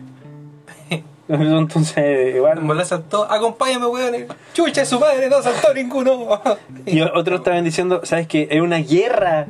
[1.59, 2.61] Entonces, igual...
[2.77, 4.27] La saltó, acompáñame, weón.
[4.53, 6.41] Chucha, su madre, no saltó ninguno.
[6.87, 8.47] Y otros estaban diciendo, ¿sabes qué?
[8.51, 9.47] Es una guerra.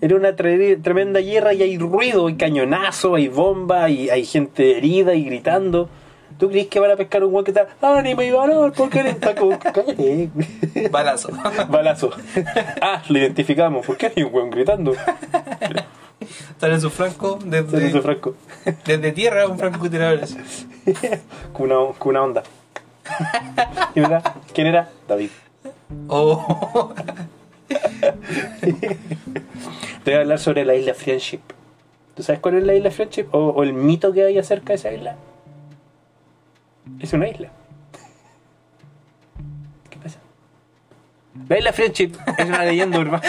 [0.00, 4.76] Era una tre- tremenda guerra y hay ruido, hay cañonazo, hay bomba, y hay gente
[4.76, 5.88] herida y gritando.
[6.38, 8.70] ¿Tú crees que van a pescar un hueón que está ánimo y valor?
[8.72, 10.28] ¿Por qué está como cállate?
[10.90, 11.30] Balazo.
[11.70, 12.10] Balazo.
[12.82, 13.86] Ah, lo identificamos.
[13.86, 14.92] ¿Por qué hay un hueón gritando?
[16.60, 18.34] En su hizo desde, Franco.
[18.84, 20.24] desde tierra, un francotirador.
[20.24, 20.36] así.
[21.52, 22.42] Con una, con una onda.
[23.92, 24.22] ¿Quién era?
[24.52, 24.90] ¿Quién era?
[25.06, 25.30] David.
[26.08, 26.94] Oh.
[30.04, 31.40] Te voy a hablar sobre la isla Friendship.
[32.14, 33.26] ¿Tú sabes cuál es la isla Friendship?
[33.32, 35.16] ¿O, o el mito que hay acerca de esa isla?
[37.00, 37.50] Es una isla.
[41.48, 43.22] La isla Friendship es una leyenda urbana.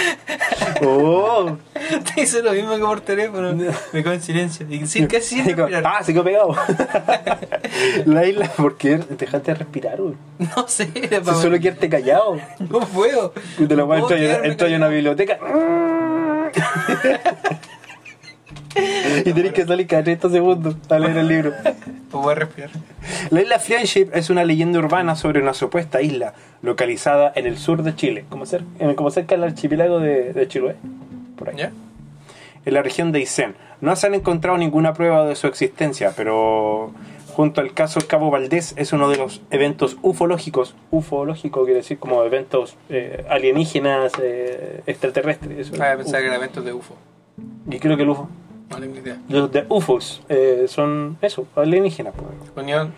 [0.82, 1.58] Oh,
[2.16, 3.54] Te hice lo mismo que por teléfono.
[3.94, 4.66] Me quedo en silencio.
[4.70, 5.84] Y sin casi sin respirar.
[5.86, 6.56] ah, se quedó pegado.
[8.06, 10.16] la isla, ¿por qué dejaste de respirar, güey?
[10.40, 12.38] No sé, era Si para- solo quedarte callado.
[12.60, 13.34] No puedo.
[13.58, 15.38] Puta, la weá, No puedo entra quedarme entra a una biblioteca.
[19.26, 21.54] y tenés que salir cada 30 segundos a leer el libro.
[22.12, 22.70] Voy a respirar.
[23.30, 27.84] La isla Friendship es una leyenda urbana sobre una supuesta isla localizada en el sur
[27.84, 30.76] de Chile, como, cer- en- como cerca del archipiélago de, de Chiloé,
[31.38, 31.72] por ahí, ¿Ya?
[32.66, 33.56] en la región de Aysén.
[33.82, 36.92] No se han encontrado ninguna prueba de su existencia, pero
[37.34, 42.24] junto al caso Cabo Valdés es uno de los eventos ufológicos, ufológico quiere decir como
[42.24, 45.68] eventos eh, alienígenas, eh, extraterrestres.
[45.70, 46.12] eso, Ah, pensaba UFO.
[46.22, 46.96] que era eventos de UFO.
[47.70, 48.28] Y creo que el UFO.
[48.70, 49.18] Idea.
[49.30, 52.14] Los de UFOs eh, son eso, alienígenas.
[52.16, 52.52] pues.
[52.56, 52.94] Unión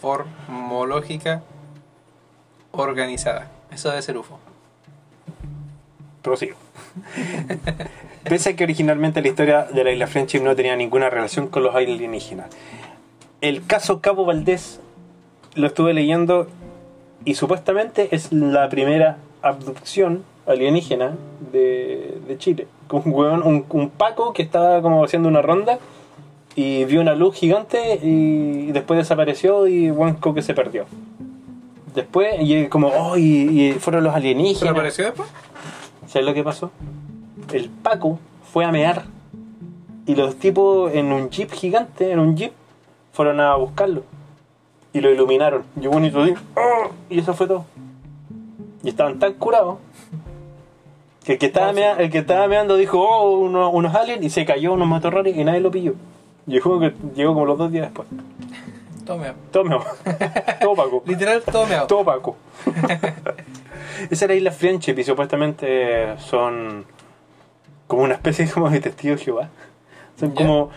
[0.00, 1.42] formológica
[2.72, 3.50] organizada.
[3.70, 4.38] Eso debe ser UFO.
[6.22, 6.56] Prosigo.
[8.24, 11.62] Pese a que originalmente la historia de la isla Friendship no tenía ninguna relación con
[11.62, 12.48] los alienígenas.
[13.40, 14.80] El caso Cabo Valdés
[15.54, 16.48] lo estuve leyendo
[17.24, 21.16] y supuestamente es la primera abducción alienígena
[21.52, 22.66] de, de Chile.
[22.90, 25.78] Un, hueón- un, un Paco que estaba como haciendo una ronda
[26.56, 30.86] y vio una luz gigante y después desapareció y Huanco que se perdió.
[31.94, 34.60] Después, y como, oh, y, y fueron los alienígenas.
[34.60, 35.28] ¿Pero apareció después?
[36.06, 36.70] ¿Sabes lo que pasó?
[37.52, 38.18] El Paco
[38.52, 39.04] fue a mear
[40.06, 42.52] y los tipos en un jeep gigante, en un jeep,
[43.12, 44.02] fueron a buscarlo
[44.92, 45.62] y lo iluminaron.
[45.80, 46.90] Y un bonito así, ¡oh!
[47.08, 47.64] y eso fue todo.
[48.82, 49.78] Y estaban tan curados
[51.32, 54.44] el que estaba, mea- el que estaba meando dijo, oh, uno- unos aliens y se
[54.44, 55.94] cayó unos matorrales y nadie lo pilló.
[56.46, 58.08] Llegó, que- llegó como los dos días después.
[59.04, 59.32] Tome.
[59.50, 59.84] Todo meado.
[60.60, 61.02] Todo Paco.
[61.06, 61.86] Literal, todo meado.
[61.88, 62.36] Todo Paco.
[64.10, 66.84] Esa era la isla Friendship y supuestamente son
[67.86, 69.48] como una especie como de testigos de Jehová.
[70.18, 70.70] Son como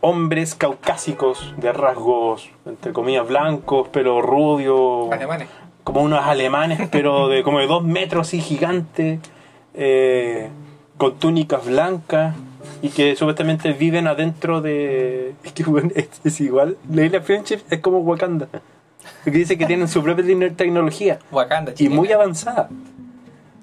[0.00, 5.10] hombres caucásicos de rasgos, entre comillas, blancos, pero rubios.
[5.12, 5.48] Alemanes.
[5.84, 9.20] Como unos alemanes, pero de como de dos metros y gigantes,
[9.82, 10.48] eh,
[10.98, 12.34] con túnicas blancas
[12.82, 15.34] y que supuestamente viven adentro de...
[15.44, 16.76] Es que bueno, es, es igual.
[16.92, 18.46] La isla Friendship es como Wakanda.
[19.24, 22.68] Porque dice que tienen su propia tecno- tecnología Wakanda, y muy avanzada.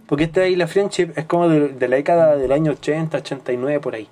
[0.08, 3.94] Porque esta isla Friendship es como de, de la década del año 80, 89 por
[3.96, 4.08] ahí.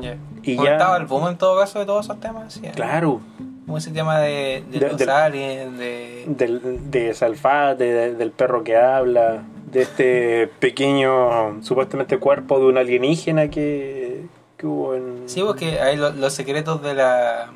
[0.00, 0.16] Ya.
[0.42, 2.54] Y ya- estaba el boom en todo caso de todos esos temas.
[2.54, 2.62] sí.
[2.74, 3.20] Claro,
[3.66, 6.24] Como ese tema de, de, De- los aliens, de...
[6.28, 12.76] del, de Salfate, de- del perro que habla, de este pequeño supuestamente cuerpo de un
[12.78, 14.26] alienígena que,
[14.58, 15.22] que hubo en...
[15.26, 17.50] Sí, porque hay lo- los secretos de la...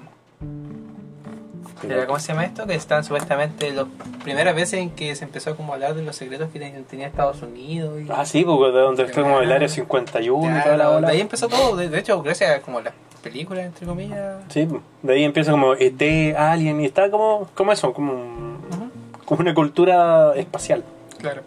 [1.83, 2.67] De la- ¿Cómo se llama esto?
[2.67, 3.85] Que están supuestamente las
[4.25, 7.07] primeras veces en que se empezó como a hablar de los secretos que ten- tenía
[7.07, 8.01] Estados Unidos.
[8.01, 11.07] Y, Ah, sí, porque de donde está como el área 51 y toda la de
[11.13, 11.77] ahí empezó todo.
[11.77, 14.37] De, de hecho, gracias a como las películas, entre comillas.
[14.49, 14.67] Sí,
[15.03, 18.91] de ahí empieza como ET, Alien, y está como, como eso, como, Ujú,
[19.27, 20.83] como una cultura espacial.
[21.19, 21.43] Claro.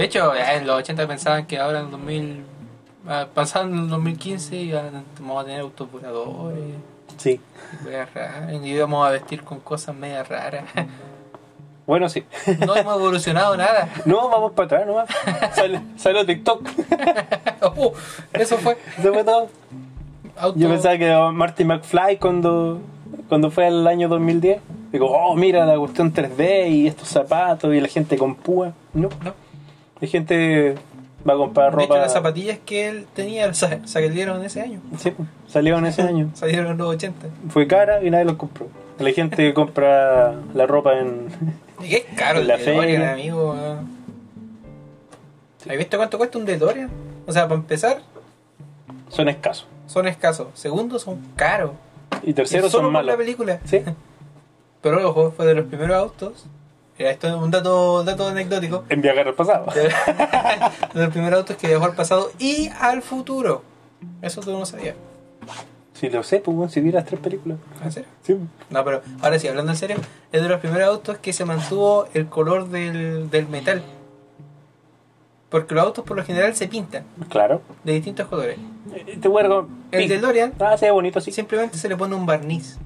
[0.00, 2.44] De hecho, en los 80 pensaban que ahora en el 2000...
[3.06, 6.58] ah, Pasando en el 2015 iban- vamos a tener autos voladores.
[7.18, 7.38] Sí.
[7.84, 10.64] y Y íbamos a vestir con cosas medias raras.
[11.86, 12.24] Bueno, sí.
[12.66, 13.90] No hemos evolucionado nada.
[14.06, 15.08] No, vamos para atrás nomás.
[15.54, 16.66] Sale, salió TikTok.
[17.76, 17.90] Uh,
[18.32, 18.78] eso fue.
[18.98, 19.48] Eso fue todo.
[20.38, 20.58] Auto...
[20.58, 22.80] Yo pensaba que Marty McFly cuando,
[23.28, 27.80] cuando fue al año 2010, digo, oh, mira la cuestión 3D y estos zapatos y
[27.82, 28.72] la gente con púa.
[28.94, 29.49] No, No.
[30.00, 30.74] La gente
[31.28, 32.02] va a comprar De hecho, ropa.
[32.02, 34.80] las zapatillas que él tenía sa- salieron ese año.
[34.98, 35.12] Sí,
[35.46, 36.30] salieron ese año.
[36.34, 37.26] Salieron en los 80.
[37.50, 38.68] Fue cara y nadie los compró.
[38.98, 41.28] La gente compra la ropa en.
[41.82, 43.12] Y qué caro En el la DeLorean, feria.
[43.12, 43.52] amigo.
[43.52, 44.00] weón.
[45.68, 46.90] ¿Has visto cuánto cuesta un DeLorean?
[47.26, 47.98] O sea, para empezar,
[49.10, 49.66] Son escasos.
[49.86, 50.48] son escasos.
[50.54, 51.72] Segundo, son caros.
[52.22, 53.16] Y Y terceros solo son por la malos.
[53.16, 53.60] película.
[53.64, 53.82] Sí.
[54.82, 56.46] Pero ojo, fue de los primeros autos.
[57.08, 58.84] Esto es un dato, dato anecdótico.
[58.88, 59.66] En viajar al pasado.
[59.74, 63.62] De, de los primeros autos que viajó al pasado y al futuro.
[64.22, 64.96] Eso tú no sabías.
[65.94, 67.58] Si lo sé, pues si vi las tres películas.
[67.82, 68.08] ¿En serio?
[68.22, 68.36] Sí.
[68.70, 69.96] No, pero ahora sí, hablando en serio,
[70.32, 73.82] es de los primeros autos que se mantuvo el color del, del metal.
[75.50, 77.60] Porque los autos por lo general se pintan Claro.
[77.84, 78.56] de distintos colores.
[79.06, 79.68] Este huergo.
[79.90, 81.32] El DeLorean Ah, se ve bonito, sí.
[81.32, 82.78] simplemente se le pone un barniz.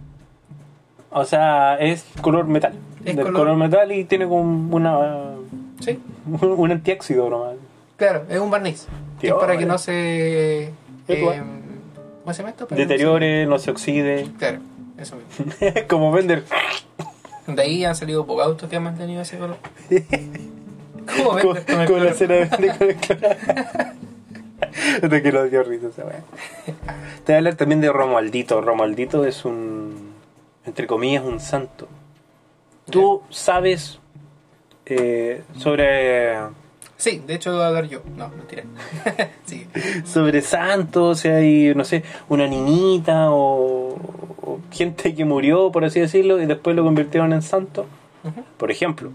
[1.14, 2.74] O sea, es color metal.
[3.04, 3.56] Es Del color- color...
[3.56, 4.42] metal y tiene como
[4.76, 5.36] una.
[5.80, 5.98] Sí,
[6.40, 7.54] un antióxido nomás.
[7.96, 8.86] claro, es un barniz.
[9.20, 10.64] Que Tío, es para que no se.
[10.64, 10.72] Es
[11.08, 11.42] eh,
[12.22, 12.66] ¿Cómo se llama esto?
[12.68, 14.26] Deteriore, no se oxide.
[14.38, 14.58] Claro,
[14.98, 15.54] eso mismo.
[15.88, 16.44] como vender.
[17.46, 19.56] De ahí han salido pocos autos que han mantenido ese color.
[21.18, 23.28] ¿Cómo Como, vendes con la escena de con el cloro.
[25.02, 26.02] Hasta que lo dio risa esa.
[26.04, 26.72] Te
[27.26, 28.60] voy a hablar también de Romualdito.
[28.62, 29.83] Romualdito es un,
[30.66, 31.88] entre comillas, un santo.
[32.90, 33.98] Tú sabes
[34.86, 36.38] eh, sobre
[36.96, 38.00] Sí, de hecho voy a hablar yo.
[38.16, 38.62] No, mentira.
[39.44, 39.66] sí.
[40.04, 43.94] sobre santos, o sea, hay, no sé, una niñita o,
[44.40, 47.86] o gente que murió, por así decirlo, y después lo convirtieron en santo.
[48.56, 49.10] Por ejemplo,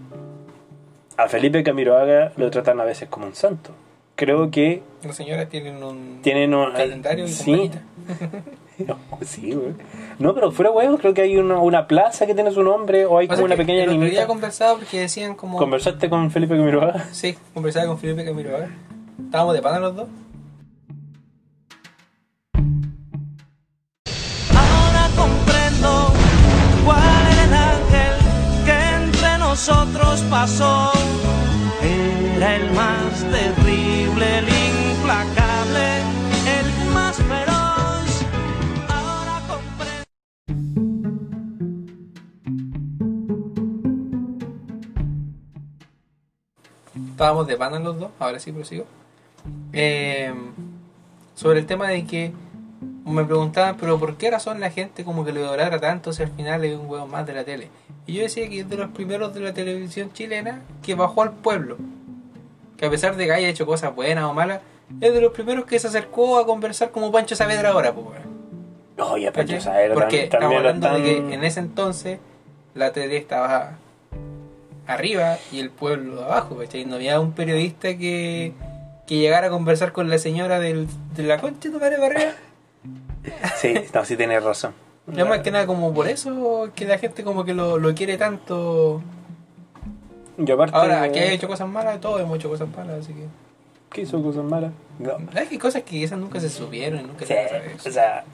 [1.16, 3.72] a Felipe Camiroaga lo tratan a veces como un santo.
[4.14, 7.70] Creo que Las señoras tienen un tienen un calendario sí.
[8.86, 9.74] No, sí, güey.
[10.18, 13.18] No, pero fuera huevo, creo que hay una, una plaza que tiene su nombre o
[13.18, 14.26] hay como una que pequeña el otro día niñita.
[14.26, 15.58] conversaba porque decían como...
[15.58, 17.04] ¿Conversaste con Felipe Camiroaga?
[17.12, 18.68] Sí, conversaba con Felipe Camiroaga.
[19.24, 20.08] Estábamos de pana los dos.
[24.54, 26.12] Ahora comprendo
[26.84, 28.14] cuál era el ángel
[28.64, 30.92] que entre nosotros pasó.
[31.82, 35.86] Era el más terrible, el implacable,
[36.58, 37.49] el más feroz.
[47.20, 48.86] Estábamos de pana los dos, ahora sí prosigo.
[49.74, 50.32] Eh,
[51.34, 52.32] sobre el tema de que
[53.04, 56.30] me preguntaban, pero ¿por qué razón la gente como que lo idolatra tanto si al
[56.30, 57.68] final es un huevo más de la tele?
[58.06, 61.32] Y yo decía que es de los primeros de la televisión chilena que bajó al
[61.32, 61.76] pueblo.
[62.78, 64.62] Que a pesar de que haya hecho cosas buenas o malas,
[65.02, 68.06] es de los primeros que se acercó a conversar como Pancho Saavedra ahora, pues.
[68.96, 69.30] No, ya.
[69.30, 72.18] Pancho Saavedra Porque estamos hablando de están- que en ese entonces
[72.74, 73.72] la tele estaba
[74.94, 76.84] arriba y el pueblo abajo, ¿cachai?
[76.84, 78.52] No había un periodista que,
[79.06, 82.06] que llegara a conversar con la señora del, de la concha de tu madre para
[82.06, 82.32] arriba.
[83.56, 84.74] Sí, no, sí tienes razón.
[85.06, 88.16] No más que nada como por eso que la gente como que lo, lo quiere
[88.16, 89.02] tanto.
[90.40, 93.26] Aparte, Ahora, aquí he hecho cosas malas, todos hemos hecho cosas malas, así que...
[93.90, 94.70] ¿Qué hizo cosas malas?
[95.00, 95.16] No.
[95.34, 97.34] Hay cosas que esas nunca se supieron y nunca Sí,
[97.82, 98.24] se o sea,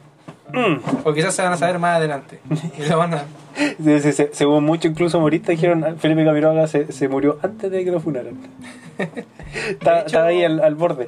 [0.53, 2.41] mm, O quizás se van a saber más adelante.
[2.79, 3.23] Y lo van a...
[3.83, 7.85] se- se- se- según muchos incluso humoristas dijeron "Ah, Felipe Camiroaga se, murió antes de
[7.85, 8.35] que lo funaran.
[9.69, 11.05] Está- hecho- Estaba ahí al, al borde.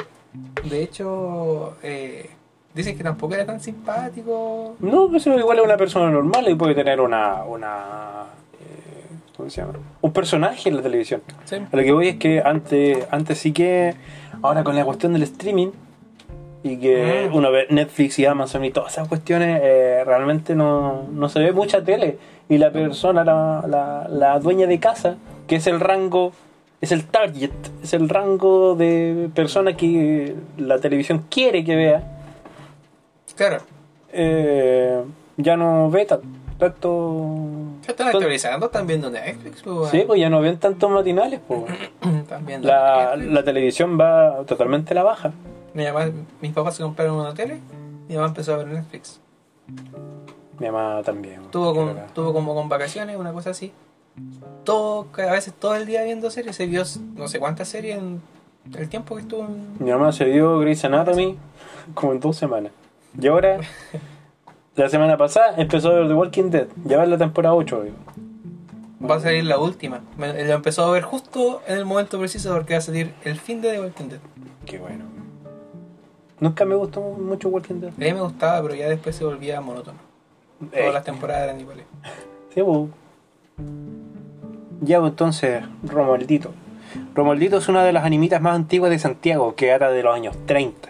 [0.68, 2.31] De hecho, eh,
[2.74, 4.77] dicen que tampoco era tan simpático.
[4.81, 7.44] No, pues igual es una persona normal y puede tener una.
[7.44, 8.24] una
[8.61, 9.74] eh, ¿Cómo se llama?
[10.01, 11.22] Un personaje en la televisión.
[11.44, 11.57] Sí.
[11.57, 13.94] A lo que voy es que antes, antes sí que.
[14.42, 15.68] Ahora con la cuestión del streaming
[16.62, 17.35] y que Mm.
[17.37, 21.53] uno ve Netflix y Amazon y todas esas cuestiones, eh, realmente no, no se ve
[21.53, 22.18] mucha tele.
[22.49, 25.16] Y la persona, la, la, la dueña de casa,
[25.47, 26.33] que es el rango,
[26.81, 27.51] es el target,
[27.83, 32.03] es el rango de persona que la televisión quiere que vea,
[33.37, 33.59] Claro.
[34.12, 35.03] eh,
[35.37, 36.21] ya no ve ta-
[36.59, 37.37] tanto.
[37.83, 39.62] Se están actualizando, están viendo Netflix.
[39.62, 41.61] Pues, Sí, pues ya no ven tantos matinales, pues.
[42.62, 45.33] La, la televisión va totalmente a la baja.
[45.78, 46.10] Mi mamá-
[46.40, 47.60] mis papás se compraron una tele
[48.08, 49.20] mi mamá empezó a ver Netflix.
[50.58, 51.42] Mi mamá también.
[51.50, 53.70] Tuvo, con, tuvo como con vacaciones, una cosa así.
[54.64, 56.56] Todo, a veces todo el día viendo series.
[56.56, 56.82] Se vio
[57.16, 58.20] no sé cuántas series en
[58.76, 59.76] el tiempo que estuvo en...
[59.78, 61.36] Mi mamá se vio Grey's Anatomy
[61.94, 62.72] como en dos semanas.
[63.20, 63.60] Y ahora,
[64.74, 66.66] la semana pasada, empezó a ver The Walking Dead.
[66.86, 67.82] Ya va la temporada 8.
[67.82, 67.96] digo.
[69.06, 70.00] Va a salir la última.
[70.16, 73.60] Lo empezó a ver justo en el momento preciso porque va a salir el fin
[73.60, 74.20] de The Walking Dead.
[74.64, 75.17] Qué bueno.
[76.40, 77.90] Nunca me gustó mucho Walking Dead.
[77.90, 79.98] A mí me gustaba, pero ya después se volvía monótono.
[80.72, 81.85] Eh, Todas las temporadas eran iguales.
[82.55, 82.88] Sí, pues.
[84.81, 86.51] Ya, pues, entonces, Romualdito.
[87.14, 90.35] Romualdito es una de las animitas más antiguas de Santiago, que data de los años
[90.46, 90.88] 30.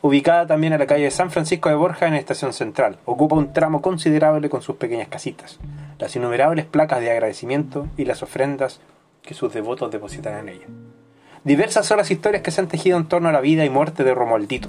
[0.00, 3.80] Ubicada también en la calle San Francisco de Borja en Estación Central, ocupa un tramo
[3.82, 5.58] considerable con sus pequeñas casitas,
[5.98, 8.80] las innumerables placas de agradecimiento y las ofrendas
[9.22, 10.66] que sus devotos depositan en ella.
[11.44, 14.04] Diversas son las historias que se han tejido en torno a la vida y muerte
[14.04, 14.68] de Romualdito.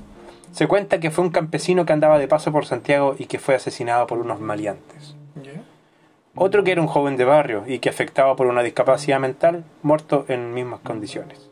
[0.56, 3.56] Se cuenta que fue un campesino que andaba de paso por Santiago y que fue
[3.56, 5.14] asesinado por unos maleantes.
[6.34, 10.24] Otro que era un joven de barrio y que afectaba por una discapacidad mental, muerto
[10.30, 11.49] en mismas condiciones.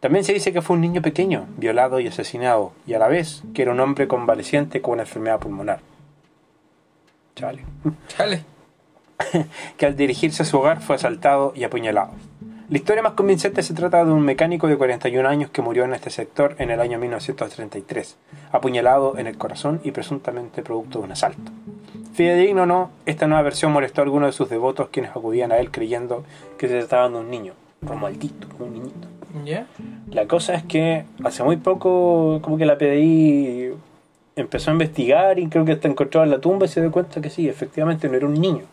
[0.00, 3.44] También se dice que fue un niño pequeño, violado y asesinado, y a la vez
[3.54, 5.80] que era un hombre convaleciente con una enfermedad pulmonar.
[7.34, 7.64] Chale.
[8.08, 8.44] Chale.
[9.78, 12.10] Que al dirigirse a su hogar fue asaltado y apuñalado.
[12.72, 15.92] La historia más convincente se trata de un mecánico de 41 años que murió en
[15.92, 18.16] este sector en el año 1933,
[18.50, 21.52] apuñalado en el corazón y presuntamente producto de un asalto.
[22.14, 25.58] Fidedigno o no, esta nueva versión molestó a algunos de sus devotos quienes acudían a
[25.58, 26.24] él creyendo
[26.56, 27.52] que se trataba de un niño,
[27.82, 29.06] Romualdito, un niñito.
[30.10, 33.74] La cosa es que hace muy poco, como que la PDI
[34.34, 37.20] empezó a investigar y creo que hasta encontró en la tumba y se dio cuenta
[37.20, 38.64] que sí, efectivamente no era un niño.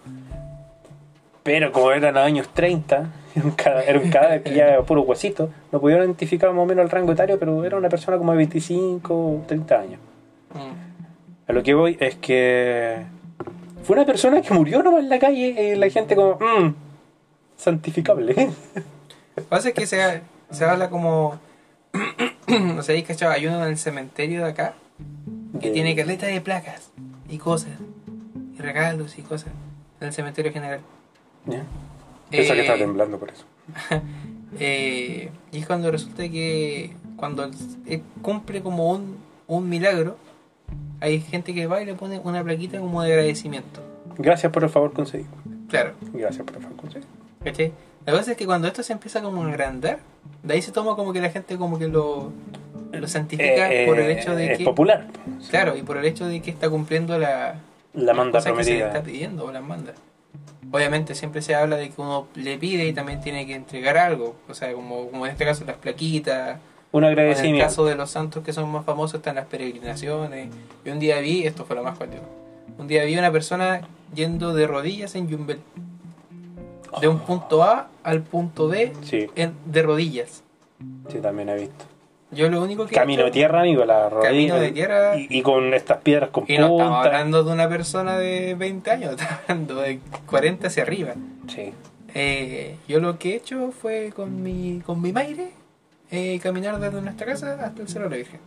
[1.50, 3.44] Pero como eran los años 30, era
[4.00, 7.12] un cadáver que ya era puro huesito, no pudieron identificar más o menos el rango
[7.12, 10.00] etario, pero era una persona como de 25 o 30 años.
[10.54, 11.50] Mm.
[11.50, 13.04] A lo que voy es que
[13.84, 16.76] fue una persona que murió nomás en la calle y la gente como, mmm,
[17.58, 18.34] santificable.
[19.36, 20.22] Lo que pasa es que se,
[20.52, 21.40] se habla como.
[22.48, 23.30] no sé, ¿cachai?
[23.30, 24.76] Hay uno en el cementerio de acá
[25.60, 26.92] que De- tiene caleta de placas
[27.28, 27.72] y cosas,
[28.56, 29.50] y regalos y cosas
[30.00, 30.82] en el cementerio general.
[31.46, 31.64] Ya.
[32.30, 33.46] Piensa que Eh, está temblando por eso.
[34.60, 37.52] Eh, y es cuando resulta que cuando él-
[37.86, 39.18] él cumple como un,
[39.48, 40.18] un milagro,
[41.02, 43.80] hay gente que va y le pone una plaquita como de agradecimiento.
[44.18, 45.30] Gracias por el favor concedido.
[45.70, 47.08] Claro, Gracias por el favor concedido.
[47.44, 47.72] ¿cachai?
[48.08, 50.00] La cosa es que cuando esto se empieza como a agrandar,
[50.42, 52.32] de ahí se toma como que la gente como que lo,
[52.92, 54.64] lo santifica Eh, por el eh, hecho de es que...
[54.66, 55.08] popular.
[55.52, 57.60] Claro, y por el hecho de que está cumpliendo la,
[57.94, 58.88] La manda cosas que se le prometida.
[59.00, 59.64] está pidiendo o las.
[60.72, 64.36] Obviamente siempre se habla de que uno le pide y también tiene que entregar algo.
[64.48, 66.60] O sea, como, como en este caso las plaquitas.
[66.92, 67.66] Un o En el agradecimiento.
[67.66, 70.50] caso de los santos que son más famosos están las peregrinaciones.
[70.86, 72.24] Y un día vi, esto fue lo más cuático.
[72.78, 73.82] Un día vi una persona
[74.14, 75.60] yendo de rodillas en Yumbel.
[77.02, 80.44] De un punto A al punto B Sí, en- de rodillas.
[81.10, 81.86] sí, también he visto.
[82.32, 82.94] Yo lo único que...
[82.96, 84.30] he Camino de tierra, amigo, la rodilla.
[84.30, 85.18] Camino de tierra.
[85.18, 88.92] Y, y con estas piedras con Y no estamos hablando de una persona de 20
[88.92, 91.14] años, estamos hablando de 40 hacia arriba.
[91.48, 91.74] Sí.
[92.14, 95.52] Eh, yo lo que he hecho fue con mi, con mi maire
[96.12, 98.40] eh, caminar desde nuestra casa hasta el Cerro de la Virgen.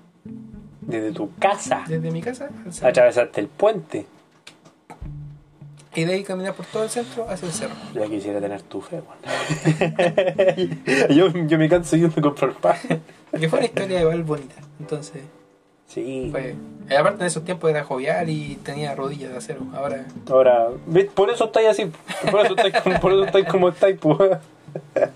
[0.81, 1.85] Desde tu casa.
[1.87, 2.89] Desde mi casa al cerro.
[2.89, 4.07] Atravesaste el puente.
[5.95, 7.75] Y de ahí caminar por todo el centro hacia el cerro.
[7.95, 9.19] Ya quisiera tener tu fe, weón.
[11.17, 12.77] yo, yo me canso yendo a comprar pan.
[13.39, 14.55] Que fue una historia igual bonita.
[14.81, 15.23] Entonces,
[15.89, 16.29] Sí.
[16.31, 16.55] fue.
[16.89, 19.61] eh, aparte en esos tiempos era jovial y tenía rodillas de acero.
[19.75, 21.07] Ahora, Ahora, ¿ves?
[21.13, 21.91] por eso estáis así.
[22.31, 24.39] Por eso estáis como, por eso estáis como estáis, pues.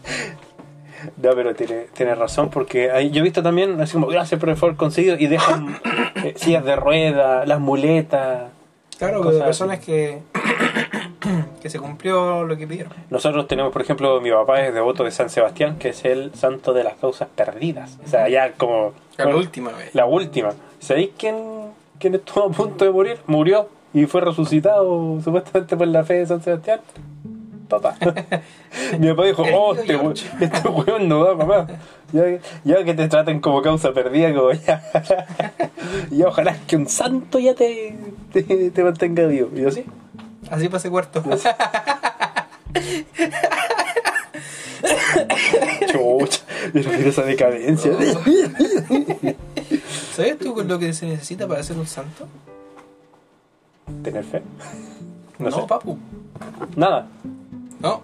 [1.23, 4.49] No, pero tiene, tiene razón, porque hay- yo he visto también, así como, gracias por
[4.49, 5.79] el favor conseguido, y dejan
[6.25, 8.51] eh, sillas de ruedas, las muletas.
[8.99, 10.21] claro, personas que,
[11.63, 12.93] que se cumplió lo que pidieron.
[13.11, 16.73] Nosotros tenemos, por ejemplo, mi papá es devoto de San Sebastián, que es el santo
[16.73, 17.99] de las causas perdidas.
[18.05, 18.93] O sea, ya como...
[19.17, 19.95] La última vez.
[19.95, 20.51] La última.
[20.79, 21.37] ¿Sabéis quién,
[21.99, 23.19] quién estuvo a punto de morir?
[23.27, 26.81] Murió y fue resucitado supuestamente por la fe de San Sebastián.
[27.69, 27.97] Papá.
[29.01, 30.29] Mi papá dijo, oh, este, we- George".
[30.41, 31.67] este weón no da, mamá.
[32.13, 32.23] Ya,
[32.63, 34.81] ya que te traten como causa perdida, como ya.
[36.13, 37.97] y ojalá que un santo ya te,
[38.33, 39.49] te, te mantenga vivo.
[39.53, 39.85] Y yo sí.
[40.51, 41.23] Así pasé cuarto.
[45.91, 46.41] Chucha,
[46.73, 47.93] mira esa decadencia.
[50.15, 52.27] ¿Sabes tú con lo que se necesita para ser un santo?
[54.03, 54.43] ¿Tener fe?
[55.39, 55.67] No, No, sé.
[55.67, 55.99] papu.
[56.77, 57.07] Nada.
[57.81, 58.03] No.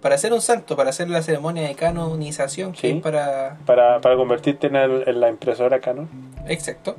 [0.00, 2.88] Para ser un santo, para hacer la ceremonia de canonización, que Sí.
[2.90, 3.56] es para.
[3.64, 6.08] Para, para convertirte en, el- en la impresora Canon.
[6.46, 6.96] Exacto.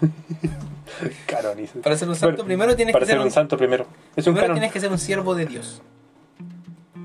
[1.26, 1.56] Canon.
[1.82, 3.86] Para ser un santo, Bueno, primero tienes para que ser ser un santo primero.
[4.16, 5.82] Es un Primero tienes que ser un siervo de Dios.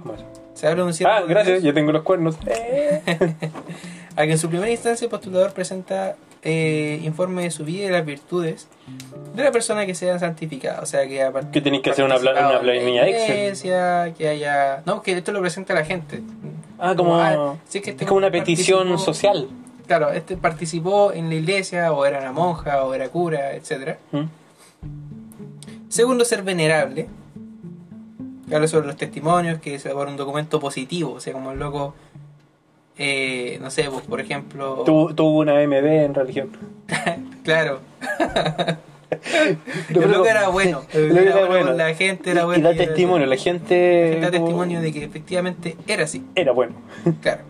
[0.01, 0.21] ¿Cómo es?
[0.53, 2.37] Se habla de un siervo Ah, de gracias, Dios ya tengo los cuernos.
[4.17, 7.89] A que en su primera instancia el postulador presenta eh, informe de su vida y
[7.89, 8.67] las virtudes
[9.35, 10.79] de la persona que sea santificada.
[10.81, 14.13] O sea, que ha part- Que tenéis que hacer una, una planilla Excel.
[14.13, 14.81] que haya...
[14.85, 16.21] No, que esto lo presenta la gente.
[16.79, 19.49] Ah, como, ah, sí, que es como una petición social.
[19.87, 24.23] Claro, este participó en la iglesia, o era una monja, o era cura, etcétera ¿Mm?
[25.89, 27.07] Segundo, ser venerable.
[28.51, 31.13] Habla sobre los testimonios, que se elabora un documento positivo.
[31.13, 31.95] O sea, como el loco,
[32.97, 34.83] eh, no sé, pues, por ejemplo...
[34.85, 36.51] Tuvo, tuvo una MB en religión.
[37.43, 37.79] Claro.
[39.89, 40.81] No, el loco era bueno.
[40.91, 42.71] Era era bueno La gente era buena.
[42.71, 44.19] Y da testimonio, la gente.
[44.21, 46.25] Da testimonio de que efectivamente era así.
[46.35, 46.73] Era bueno.
[47.21, 47.43] Claro.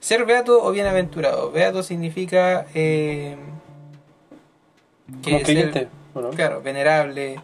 [0.00, 1.50] Ser beato o bienaventurado.
[1.52, 3.36] Beato significa eh,
[5.22, 5.88] Como ser- creyente.
[6.14, 6.30] ¿o no?
[6.30, 7.40] Claro, venerable,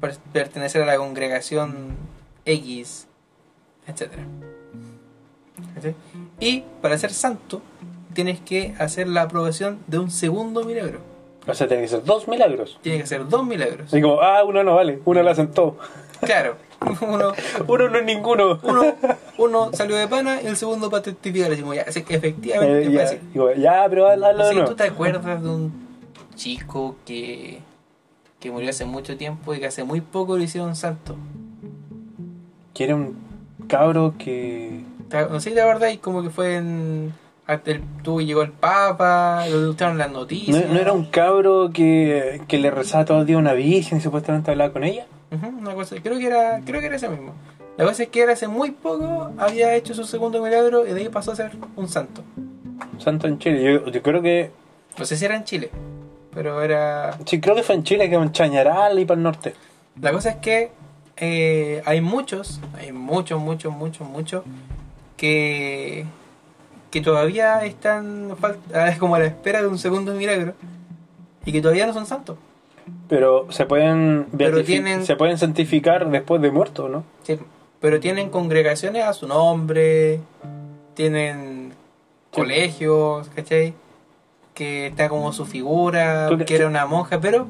[0.00, 1.96] per- pertenecer a la congregación
[2.44, 3.06] X,
[3.86, 4.10] etc.
[6.40, 7.60] Y para ser santo,
[8.14, 11.00] tienes que hacer la aprobación de un segundo milagro.
[11.46, 12.78] O sea, tiene que ser dos milagros.
[12.82, 13.86] Tienes que hacer dos milagros.
[13.88, 15.76] Así como, ah, uno no vale, uno lo hacen todo.
[16.20, 16.56] Claro,
[17.00, 17.32] uno,
[17.66, 18.58] Uno no es ninguno.
[18.62, 18.82] uno,
[19.38, 21.48] uno salió de pana y el segundo para testificar.
[21.50, 24.68] Decimos, ya, efectivamente Eh, ya, digo, ya, pero hazlo de Así, nuevo.
[24.70, 25.72] ¿Tú te acuerdas de un
[26.34, 27.60] chico que,
[28.40, 31.16] que murió hace mucho tiempo y que hace muy poco lo hicieron santo?
[32.74, 33.16] Que era un
[33.68, 34.82] cabro que.
[35.08, 37.12] ¿Te- No sé si te acordás, y como que fue en.
[37.48, 40.68] Hasta el- tuvo llegó el Papa, lo gustaron las ¿No, noticias.
[40.68, 44.00] no era un cabro que, que le rezaba todo el día a una virgen y
[44.00, 45.06] supuestamente hablaba con ella?
[45.58, 47.32] Una cosa, creo que era, creo que era ese mismo.
[47.76, 51.00] La cosa es que él hace muy poco había hecho su segundo milagro y de
[51.00, 52.22] ahí pasó a ser un santo.
[52.98, 53.62] Santo en Chile.
[53.62, 54.50] Yo, yo creo que.
[54.98, 55.70] No sé si era en Chile,
[56.34, 57.16] pero era...
[57.24, 59.54] Sí, creo que fue en Chile, que en Chañaral y para el norte.
[60.00, 60.70] La cosa es que
[61.16, 64.42] eh, hay muchos, hay muchos, muchos, muchos, muchos
[65.16, 66.04] que,
[66.90, 70.54] que todavía están fal- ah, como a la espera de un segundo milagro
[71.44, 72.36] y que todavía no son santos.
[73.08, 77.04] Pero se pueden Pero tienen- se pueden santificar después de muerto, ¿no?
[77.22, 77.38] Sí,
[77.80, 80.20] pero tienen congregaciones a su nombre,
[80.94, 81.72] tienen
[82.32, 82.40] Sí.
[82.40, 83.74] colegios, ¿cachai?
[84.54, 87.46] Que está como su figura, que- era una monja, pero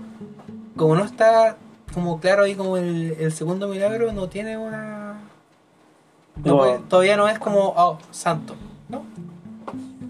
[0.76, 1.56] como no está
[1.94, 5.20] como claro ahí como el, el segundo milagro, no tiene una...
[6.44, 6.58] no No.
[6.58, 8.54] puede- todavía no es como, oh, santo.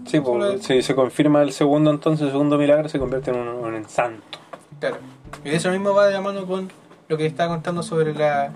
[0.09, 3.37] Sí, pues, es- si se confirma el segundo, entonces el segundo milagro se convierte en
[3.37, 4.39] un, en santo.
[4.79, 4.97] Claro.
[5.45, 6.69] Y eso mismo va de la mano con
[7.07, 8.51] lo que estaba contando sobre la,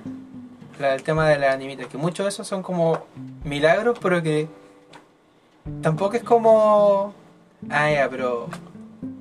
[0.80, 2.99] la- el tema de la animita, que muchos de esos son como
[3.43, 4.47] milagros, pero que
[5.82, 7.14] tampoco es como,
[7.70, 8.47] ah, ya, pero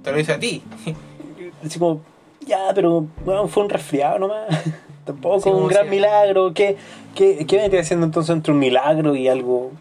[0.02, 0.62] te lo hice a ti.
[1.64, 2.00] Así como,
[2.46, 4.46] ya, pero bueno, fue un resfriado nomás.
[5.04, 6.54] Tampoco Sí, un gran milagro.
[6.54, 6.76] ¿Qué,
[7.16, 9.72] qué, qué vendría haciendo entonces entre un milagro y algo?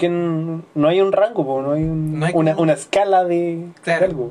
[0.00, 2.72] Que n- no hay un rango, po, no hay, un- No hay una, como- una
[2.72, 4.00] escala de, Claro.
[4.00, 4.30] de algo.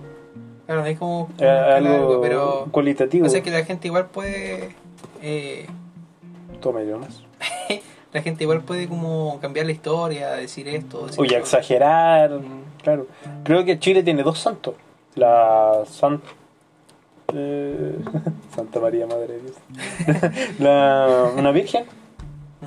[0.66, 3.26] Claro, no es como Eh, algo algo, pero cualitativo.
[3.26, 4.76] o sea que la gente igual puede,
[5.22, 5.68] eh,
[6.60, 7.24] Toma yo más.
[8.14, 12.40] la gente igual puede como cambiar la historia, decir esto, decir Oye, exagerar,
[12.84, 13.06] claro.
[13.44, 14.74] Creo que Chile tiene dos santos.
[15.16, 16.22] La San-
[17.34, 17.96] eh,
[18.56, 19.56] Santa María Madre de Dios.
[20.60, 21.86] la, una virgen,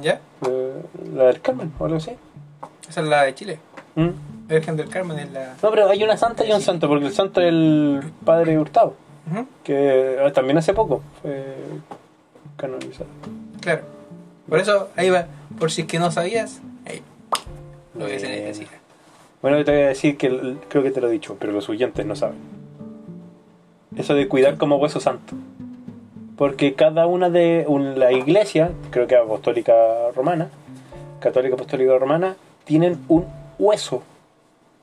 [0.00, 0.20] ¿Ya?
[0.48, 0.72] eh,
[1.14, 2.12] la del Carmen o algo así.
[2.92, 3.58] Esa es la de Chile.
[3.94, 4.08] ¿Mm?
[4.48, 5.54] La Virgen del Carmen es la...
[5.62, 8.92] No, pero hay una santa y un santo, porque el santo es el padre Hurtado,
[9.64, 11.42] que eh, también hace poco fue
[12.58, 13.08] canonizado.
[13.62, 13.80] Claro.
[14.46, 15.24] Por eso, ahí va.
[15.58, 17.00] Por si es que no sabías, ahí.
[17.98, 18.44] Lo que se Bien.
[18.44, 18.76] necesita.
[19.40, 21.70] Bueno, yo te voy a decir que creo que te lo he dicho, pero los
[21.70, 22.36] oyentes no saben.
[23.96, 25.34] Eso de cuidar como hueso santo.
[26.36, 29.72] Porque cada una de un- la iglesia, creo que apostólica
[30.14, 30.48] romana,
[31.20, 33.26] católica apostólica romana, tienen un
[33.58, 34.02] hueso,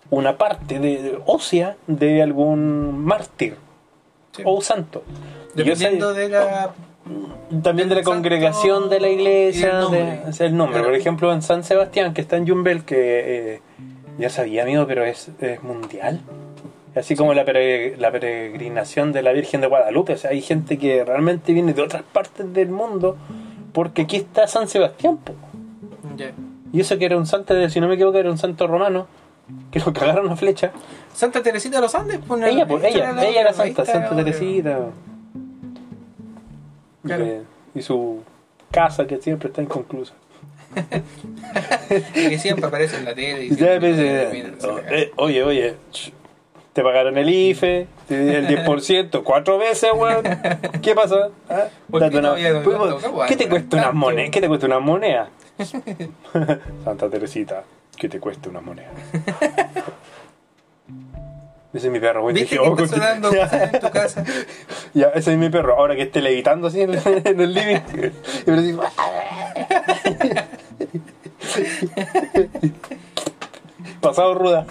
[0.09, 3.55] una parte de, ósea de algún mártir
[4.36, 4.43] Sí.
[4.45, 5.03] o santo.
[5.55, 6.71] Sé- de la...
[7.63, 10.21] también de la santo congregación de la iglesia, nombre.
[10.25, 10.82] de- sea, el nombre.
[10.84, 13.61] Por ejemplo, en San Sebastián, que está en Jumbel, que eh,
[14.19, 16.21] ya sabía, amigo, pero es, es mundial.
[16.95, 20.13] Así como la, pere- la peregrinación de la Virgen de Guadalupe.
[20.13, 23.15] O sea, hay gente que realmente viene de otras partes del mundo
[23.73, 25.17] porque aquí está San Sebastián.
[25.17, 25.34] po.
[26.72, 29.07] Y eso que era un santo, si no me equivoco, era un santo romano,
[29.72, 30.72] que lo cagaron a flecha.
[31.13, 34.15] Santa Teresita de los Andes, pues, Ella, pues, ella, la- ella era santa, Santa.
[34.15, 34.80] Teresita.
[37.03, 37.26] Claro.
[37.74, 38.22] Y su
[38.72, 40.13] casa que siempre está inconclusa.
[42.13, 43.45] Que siempre aparece en la tele.
[43.45, 44.82] Y Ya caga.
[44.91, 45.76] eh, oye, oye,
[46.74, 50.24] te pagaron el IFE, el 10%, cuatro veces, weón.
[50.82, 51.30] ¿Qué pasa?
[51.49, 51.63] ¿Ah?
[51.89, 52.22] ¿Por Date
[53.28, 54.30] qué te cuesta una moneda?
[54.32, 55.30] ¿Qué te cuesta una moneda?
[56.84, 57.64] Santa Teresita,
[57.97, 58.89] ¿qué te cuesta una moneda?
[61.72, 62.34] Ese es mi perro, güey.
[62.34, 64.24] ¿Viste Dije, que oh, está sonando en tu casa?
[64.95, 65.76] Ya, ese es mi perro.
[65.76, 67.80] Ahora que esté levitando así en, en el living.
[68.47, 68.82] Y me digo,
[74.01, 74.66] Pasado ruda.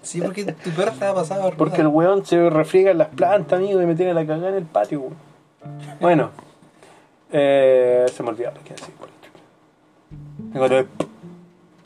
[0.00, 1.52] Sí, porque tu perro estaba pasado.
[1.58, 4.54] Porque el weón se refriega en las plantas, amigo, y me tiene la cagada en
[4.54, 5.10] el patio.
[6.00, 6.30] Bueno.
[7.32, 8.94] Eh, se me olvidó lo que decir.
[10.52, 10.86] Me acordé.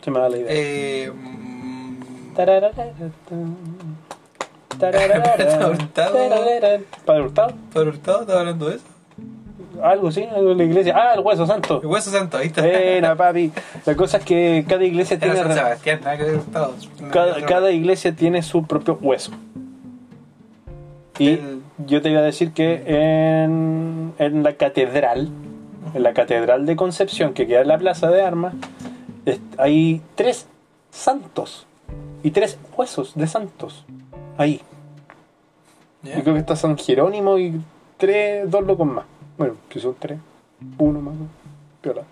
[0.02, 0.48] Se me da la idea.
[0.50, 3.12] Eh, mm, Tararararatán.
[4.78, 5.70] Tararararán.
[5.70, 6.14] Hurtado.
[7.04, 7.52] ¿Padre Hurtado?
[7.72, 8.84] ¿Padre Hurtado estaba hablando de eso?
[9.82, 10.94] Algo así, algo de la iglesia.
[10.96, 11.80] Ah, el hueso santo.
[11.80, 12.62] El hueso santo, ahí está.
[12.62, 13.52] Buena, papi.
[13.84, 16.74] La cosa es que cada iglesia Era tiene San Sebastián, nada que ver Hurtado.
[17.10, 19.32] cada, cada iglesia tiene su propio hueso.
[21.18, 25.30] Y El- yo te iba a decir que en, en la catedral,
[25.94, 28.54] en la catedral de Concepción, que queda en la plaza de armas,
[29.58, 30.46] hay tres
[30.90, 31.66] santos
[32.22, 33.84] y tres huesos de santos.
[34.36, 34.60] Ahí.
[36.02, 37.60] Yo creo que está San Jerónimo y
[37.96, 39.04] tres, dos locos más.
[39.38, 40.18] Bueno, que son tres,
[40.78, 41.14] uno más.
[41.80, 42.02] Piola.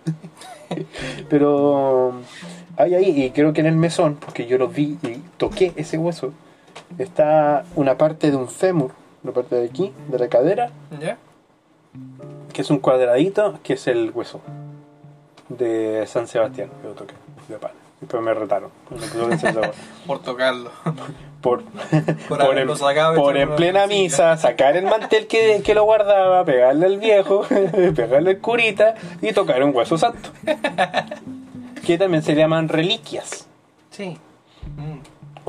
[1.28, 2.14] Pero
[2.76, 5.98] hay ahí, y creo que en el mesón, porque yo lo vi y toqué ese
[5.98, 6.32] hueso,
[6.98, 10.70] está una parte de un fémur, una parte de aquí, de la cadera,
[11.00, 11.18] ¿Ya?
[12.52, 14.40] Que es un cuadradito, que es el hueso
[15.48, 17.14] de San Sebastián, que lo toqué,
[17.48, 17.74] de pana.
[18.00, 18.70] Después me retaron.
[20.06, 20.70] Por tocarlo.
[21.42, 21.62] por,
[22.28, 22.68] Por en,
[23.14, 27.46] por en plena misa sacar el mantel que, que lo guardaba, pegarle al viejo,
[27.94, 30.30] pegarle al curita y tocar un hueso santo.
[31.84, 33.48] Que también se llaman reliquias.
[33.90, 34.18] Sí.
[34.76, 34.98] Mm.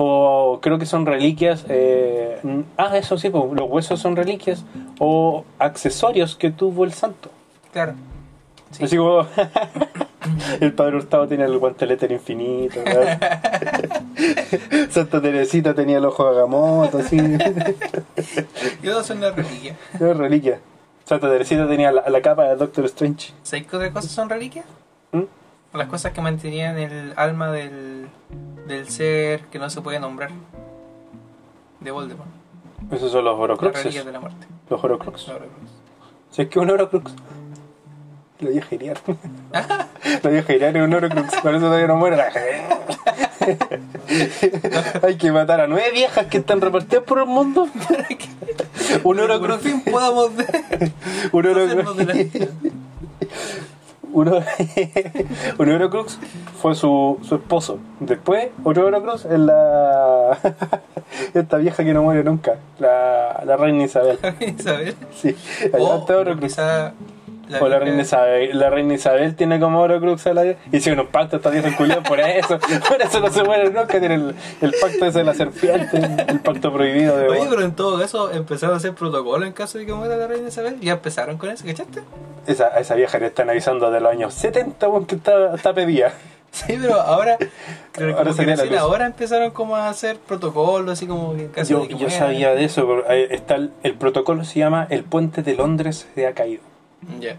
[0.03, 1.63] O creo que son reliquias.
[1.69, 2.39] eh,
[2.77, 4.63] ah, eso sí, pues, los huesos son reliquias.
[4.97, 7.29] O accesorios que tuvo el santo.
[7.71, 7.93] Claro.
[8.71, 8.85] Sí.
[8.85, 9.27] Así como
[10.59, 12.79] el padre Hurtado tenía el guantelete infinito.
[14.89, 17.17] Santa Teresita tenía el ojo de Agamotto, así.
[18.81, 19.75] Y todas son una reliquia.
[19.99, 20.59] Era reliquia.
[21.05, 23.33] Santa Teresita tenía la, la capa de Doctor Strange.
[23.43, 24.65] ¿Sabes qué otras cosas son reliquias?
[25.73, 28.07] Las cosas que mantenían el alma del,
[28.67, 30.31] del ser que no se puede nombrar.
[31.79, 32.29] De Voldemort.
[32.91, 33.83] Esos son los Horocruxes.
[33.83, 34.47] reliquias de la muerte.
[34.69, 35.27] Los Horocrux.
[35.27, 35.37] Los.
[36.31, 37.11] ¿Sabes qué es un Horocrux?
[38.39, 38.97] Lo dije genial.
[40.23, 41.35] Lo dije genial es un Horocrux.
[41.41, 42.29] Por eso todavía no muere la
[45.03, 47.63] Hay que matar a nueve viejas que están repartidas por el mundo.
[47.63, 49.61] un Por Horocrux.
[49.63, 50.31] fin podamos
[51.31, 52.49] Un de la Horocrux.
[54.13, 54.39] Uno,
[55.57, 56.19] un Horocrux
[56.61, 57.79] fue su, su esposo.
[57.99, 60.37] Después, otro Horocrux es la.
[61.33, 62.55] Esta vieja que no muere nunca.
[62.79, 64.19] La, la reina Isabel.
[64.39, 64.95] Isabel.
[65.15, 65.35] Sí,
[65.73, 65.81] hay.
[67.59, 70.59] O la reina Isabel, la reina Isabel tiene como Horocrux a la vieja.
[70.71, 72.59] Hicieron un pacto esta vieja culiada por eso.
[72.87, 73.87] Por eso no se muere nunca.
[73.99, 75.97] Tiene el, el pacto ese de la serpiente.
[76.27, 77.27] El pacto prohibido de.
[77.27, 80.27] Oye, pero en todo caso empezaron a hacer protocolo en caso de que muera la
[80.27, 80.79] reina Isabel.
[80.79, 82.01] Ya empezaron con eso, ¿cachaste?
[82.47, 86.13] Esa, esa vieja le están avisando de los años 70, weón, que está, está pedida.
[86.51, 87.37] Sí, pero ahora,
[87.93, 88.71] pero Ahora que recién
[89.05, 92.53] empezaron como a hacer protocolo, así como que en caso Yo, de que yo sabía
[92.53, 96.33] de eso, pero está el, el protocolo se llama El puente de Londres se ha
[96.33, 96.61] caído.
[97.19, 97.35] Ya.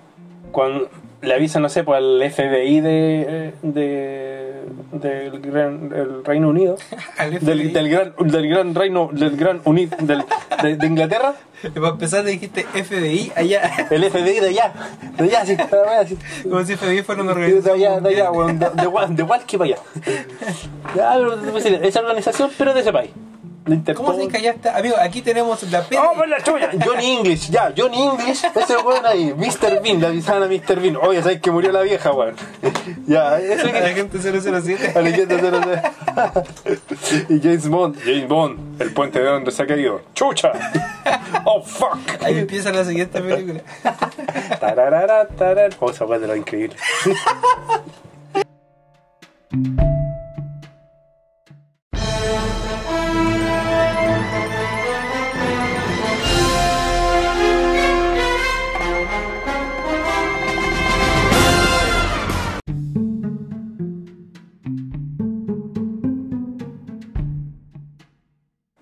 [0.51, 0.89] Cuando
[1.23, 4.53] le avisan, no sé, pues al FBI de, de,
[4.93, 6.77] del gran, del Reino Unido,
[7.41, 10.25] del, del gran, del gran Reino, del gran Uni, del,
[10.63, 11.35] de, de Inglaterra,
[11.75, 14.73] para empezar dijiste FBI allá, el FBI de allá,
[15.17, 15.41] de allá,
[16.01, 16.19] así.
[16.43, 17.77] como si FBI fuera una de organización.
[17.77, 18.33] allá, de allá, mundial.
[18.33, 21.43] weón, de, de, Wal- de Walkie para allá.
[21.55, 23.11] Decir, esa organización, pero de ese país.
[23.67, 24.07] Interpol.
[24.07, 24.69] ¿Cómo se callaste?
[24.69, 26.03] Amigo, aquí tenemos la pena.
[26.03, 26.71] ¡Oh, por la chulla!
[26.85, 29.81] Johnny English, ya, Johnny English, ese weón ahí, Mr.
[29.81, 30.81] Bean, le avisaban a Mr.
[30.81, 30.97] Bean.
[30.97, 32.35] Oye, ¿sabes que murió la vieja, weón?
[33.07, 33.95] Ya, eso a la que.
[33.95, 34.93] gente 007.
[34.97, 35.83] A la gente se lo sé.
[37.29, 40.01] Y James Bond, James Bond, el puente de donde se ha caído.
[40.15, 40.53] ¡Chucha!
[41.45, 41.99] ¡Oh, fuck!
[42.23, 43.61] Ahí empieza la siguiente película.
[44.61, 45.71] Tararara, tarar.
[45.81, 46.77] Oh, esa weón de lo increíble.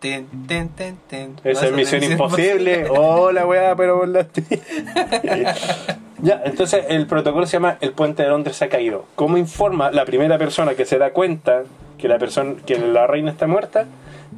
[0.00, 1.36] Ten, ten, ten, ten.
[1.44, 2.86] Esa es Misión imposible.
[2.88, 4.42] Hola, weá, pero volaste.
[6.22, 9.04] ya, entonces el protocolo se llama El puente de Londres se ha caído.
[9.14, 11.64] ¿Cómo informa la primera persona que se da cuenta
[11.98, 13.84] que la persona, que la reina está muerta?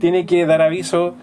[0.01, 1.15] Tiene que dar aviso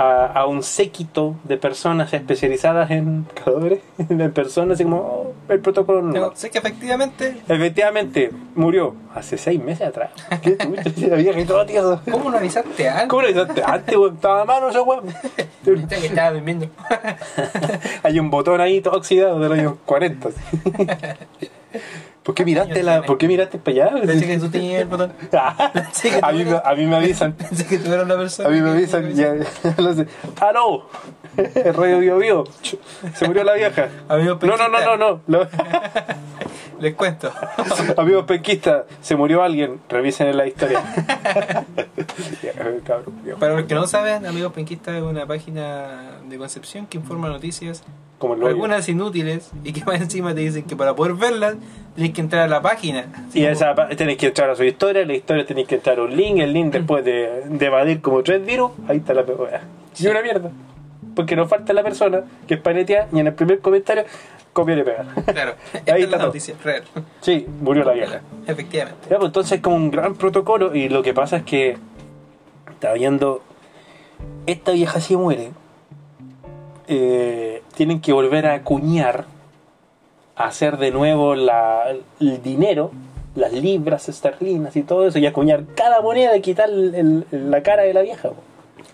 [0.00, 5.60] a, a un séquito de personas especializadas en cadáveres, en personas, así como oh, el
[5.60, 6.22] protocolo normal.
[6.22, 10.10] Pero sé que efectivamente, Efectivamente, murió hace seis meses atrás.
[10.42, 12.00] ¿Qué tieso.
[12.10, 13.08] ¿cómo no avisaste algo?
[13.08, 14.14] ¿Cómo lo hiciste antes, weón?
[14.14, 15.04] Estaba a mano esa weón.
[15.66, 16.66] Estaba durmiendo.
[18.02, 20.28] Hay un botón ahí todo oxidado de los años 40.
[22.22, 24.06] ¿Por qué miraste la, ¿Por qué miraste para allá?
[24.06, 25.12] Pensé que tú tenías el botón.
[25.32, 27.32] A, mí, a mí me avisan.
[27.38, 28.48] Pensé que tú eras la persona.
[28.48, 29.10] A mí me avisan.
[29.14, 29.34] Ya,
[29.78, 30.06] lo sé.
[30.40, 30.86] ¡Aló!
[31.36, 32.44] El radio Bio Bio.
[33.14, 33.88] Se murió la vieja.
[34.08, 35.48] No, no, no, no, no.
[36.80, 37.30] Les cuento.
[37.98, 39.78] Amigos penquistas, se murió alguien.
[39.88, 40.82] Revisen en la historia.
[43.38, 47.82] Para los que no saben, Amigos Penquistas es una página de Concepción que informa noticias,
[48.18, 48.50] Como el hoyo.
[48.52, 51.54] algunas inútiles, y que más encima te dicen que para poder verlas
[51.94, 53.06] tienes que entrar a la página.
[53.34, 55.98] Y como- esa pa- tenéis que entrar a su historia, la historia tenéis que entrar
[55.98, 59.22] a un link, el link después de, de evadir como tres virus, ahí está la
[59.22, 59.62] weá.
[59.98, 60.50] Y una mierda.
[61.14, 64.04] Porque nos falta la persona que es panetea y en el primer comentario
[64.52, 65.06] copiar y pegar.
[65.26, 66.26] Claro, esta Ahí es está la todo.
[66.28, 66.84] noticia real.
[67.20, 68.20] Sí, murió la vieja.
[68.46, 69.00] Efectivamente.
[69.10, 71.76] Ya, pues entonces es como un gran protocolo y lo que pasa es que
[72.70, 73.42] está viendo
[74.46, 75.50] esta vieja si muere
[76.88, 79.24] eh, tienen que volver a acuñar
[80.36, 81.84] a hacer de nuevo la,
[82.20, 82.90] el dinero
[83.36, 86.94] las libras esterlinas y todo eso y acuñar cada moneda y quitar el-
[87.30, 88.36] el- la cara de la vieja po.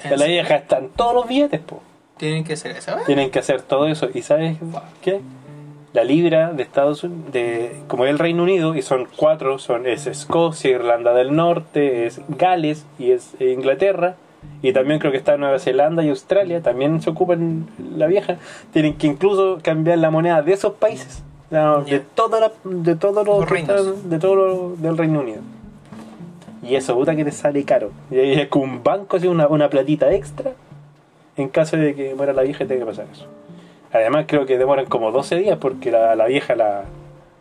[0.04, 1.80] ¿En de la vieja están todos los billetes po.
[2.18, 2.92] Tienen que hacer eso.
[2.92, 3.02] ¿eh?
[3.06, 4.58] tienen que hacer todo eso y sabes
[5.00, 5.20] qué
[5.96, 9.86] la libra de Estados Unidos, de, como es el Reino Unido, y son cuatro, son
[9.86, 14.16] es Escocia, Irlanda del Norte, es Gales y es Inglaterra,
[14.60, 17.66] y también creo que está Nueva Zelanda y Australia, también se ocupan
[17.96, 18.36] la vieja,
[18.74, 23.26] tienen que incluso cambiar la moneda de esos países, no, de toda la, de todos
[23.26, 24.10] los, reinos.
[24.10, 25.40] de todo lo del Reino Unido.
[26.62, 27.90] Y eso, puta que te sale caro.
[28.10, 30.52] Y ahí es como un banco, así una, una platita extra,
[31.38, 33.26] en caso de que muera la vieja y tenga que pasar eso.
[33.92, 36.84] Además creo que demoran como 12 días porque la, la vieja la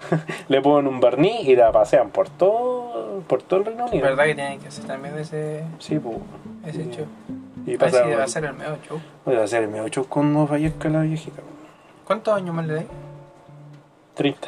[0.47, 4.07] le ponen un barniz y la pasean por todo por todo el Reino Es Unido.
[4.07, 6.17] verdad que tienen que hacer también ese, Sí, pues.
[6.65, 6.91] ese Sí.
[6.91, 7.05] show.
[7.65, 8.99] Y pasa, va a ser el medio show.
[9.27, 11.41] Va a ser el medio show cuando fallezca la viejita.
[12.05, 12.85] ¿Cuántos años más le dais?
[14.13, 14.47] 30.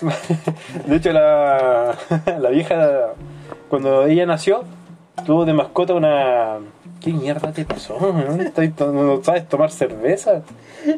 [0.86, 1.94] De hecho, la,
[2.38, 3.08] la vieja,
[3.68, 4.64] cuando ella nació,
[5.24, 6.58] tuvo de mascota una...
[7.00, 7.98] ¿Qué mierda te pasó?
[8.00, 10.42] ¿No, to- no sabes tomar cerveza?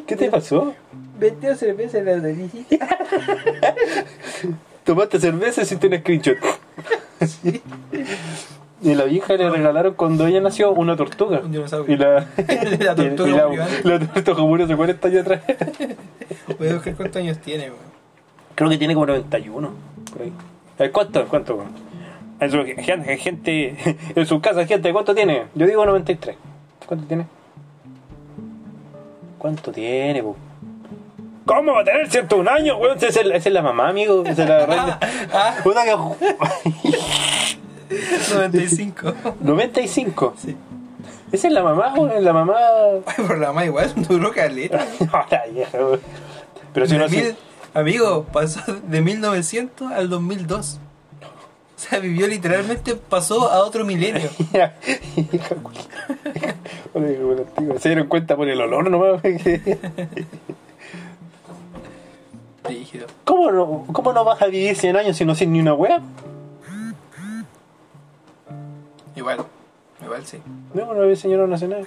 [0.07, 0.73] ¿Qué te pasó?
[1.19, 2.87] Vendió cerveza en la naricita.
[4.83, 6.37] Tomaste cerveza y tienes screenshot.
[8.81, 11.41] Y la vieja le regalaron cuando ella nació una tortuga.
[11.43, 11.93] Un dinosaurio.
[11.93, 12.25] Y la,
[12.79, 13.85] La tortuga y la, murió antes.
[13.85, 15.41] la tortuga murió hace 40 años atrás.
[16.57, 17.89] Voy a buscar cuántos años tiene, weón.
[18.55, 19.71] Creo que tiene como 91.
[20.13, 20.89] Por ahí.
[20.91, 21.25] ¿Cuánto?
[21.27, 21.63] ¿Cuánto?
[22.39, 22.63] En su,
[23.21, 23.75] gente,
[24.15, 25.45] en su casa, gente, ¿cuánto tiene?
[25.55, 26.35] Yo digo 93.
[26.85, 27.25] ¿Cuánto tiene?
[29.37, 30.35] ¿Cuánto tiene, po?
[31.45, 32.97] ¿Cómo va a tener 101 años, weón?
[32.97, 34.23] Esa es, el- esa es la mamá, amigo.
[34.25, 34.99] Esa es la reina.
[35.33, 35.95] Ah, Puta que-
[38.35, 39.13] 95.
[39.41, 40.33] 95.
[40.37, 40.55] Sí.
[41.31, 42.23] Esa es la mamá, weón.
[42.23, 42.55] La mamá.
[43.05, 44.85] Ay, por la más igual, duró caleta.
[45.11, 45.99] Ahora, vieja, weón.
[46.73, 47.35] Pero si no mil-
[47.73, 50.79] Amigo, pasó de 1900 al 2002.
[51.79, 54.29] O sea, vivió literalmente, pasó a otro milenio.
[57.79, 59.21] Se dieron cuenta por el olor nomás.
[63.23, 66.01] ¿Cómo no, ¿Cómo no vas a vivir 100 años si no haces ni una wea?
[69.15, 69.45] Igual,
[70.03, 70.39] igual sí.
[70.73, 71.83] No, no, señor no hace nada.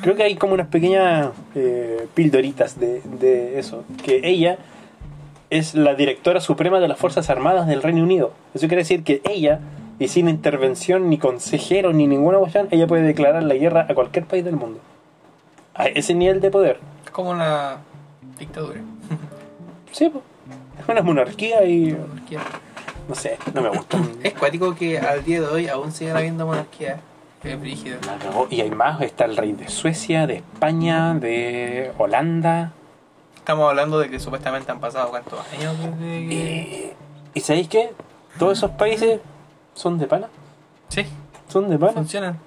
[0.00, 3.84] Creo que hay como unas pequeñas eh, pildoritas de, de eso.
[4.02, 4.56] Que ella
[5.58, 8.32] es la directora suprema de las Fuerzas Armadas del Reino Unido.
[8.54, 9.60] Eso quiere decir que ella,
[9.98, 14.24] y sin intervención, ni consejero, ni ninguna cuestión, ella puede declarar la guerra a cualquier
[14.26, 14.80] país del mundo.
[15.74, 16.78] A ese nivel de poder.
[17.04, 17.78] Es como una
[18.38, 18.80] dictadura.
[19.92, 20.24] Sí, pues.
[20.80, 21.92] Es una monarquía y.
[21.92, 22.40] Monarquía.
[23.08, 23.98] No sé, no me gusta.
[24.22, 26.98] Es cuático que al día de hoy aún sigan habiendo monarquía.
[27.44, 27.98] Es brígido.
[28.06, 28.18] La.
[28.50, 32.72] Y hay más, está el rey de Suecia, de España, de Holanda.
[33.46, 36.96] Estamos hablando de que supuestamente han pasado cuántos años desde que...
[37.32, 37.92] ¿Y, ¿y sabéis qué?
[38.40, 39.20] Todos esos países
[39.72, 40.26] son de pana.
[40.88, 41.06] Sí,
[41.46, 41.92] Son de pana.
[41.92, 42.40] funcionan.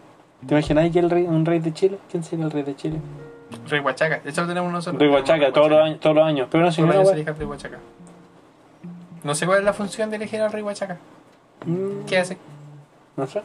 [0.45, 1.99] ¿Te imagináis que el rey, un rey de Chile?
[2.11, 2.99] ¿Quién sería el rey de Chile?
[3.69, 4.99] Rey Huachaca, hecho lo tenemos nosotros.
[5.01, 6.49] Rey Huachaca, todos los años, todos los años.
[6.51, 7.77] Pero no sé, no, Rey Huachaca.
[9.23, 10.97] No sé cuál es la función de elegir al Rey Huachaca.
[11.65, 12.37] Mm, ¿Qué hace?
[13.15, 13.41] No sé.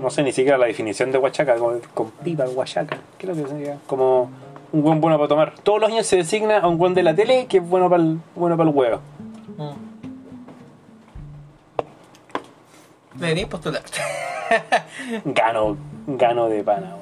[0.00, 2.96] No sé ni siquiera la definición de Huachaca, con, con pipa, Huachaca.
[3.18, 3.76] ¿Qué es lo que sería?
[3.86, 4.30] Como
[4.72, 5.54] un buen bueno para tomar.
[5.62, 8.02] Todos los años se designa a un buen de la tele que es bueno para
[8.02, 9.00] el, bueno para el huevo.
[13.14, 13.82] Debería postular.
[15.24, 16.96] Gano, gano de pana.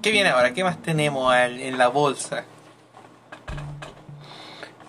[0.00, 0.52] ¿Qué viene ahora?
[0.52, 2.44] ¿Qué más tenemos en la bolsa?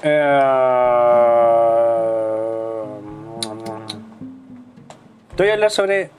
[0.01, 0.39] Eh,
[5.35, 6.11] Te voy a hablar sobre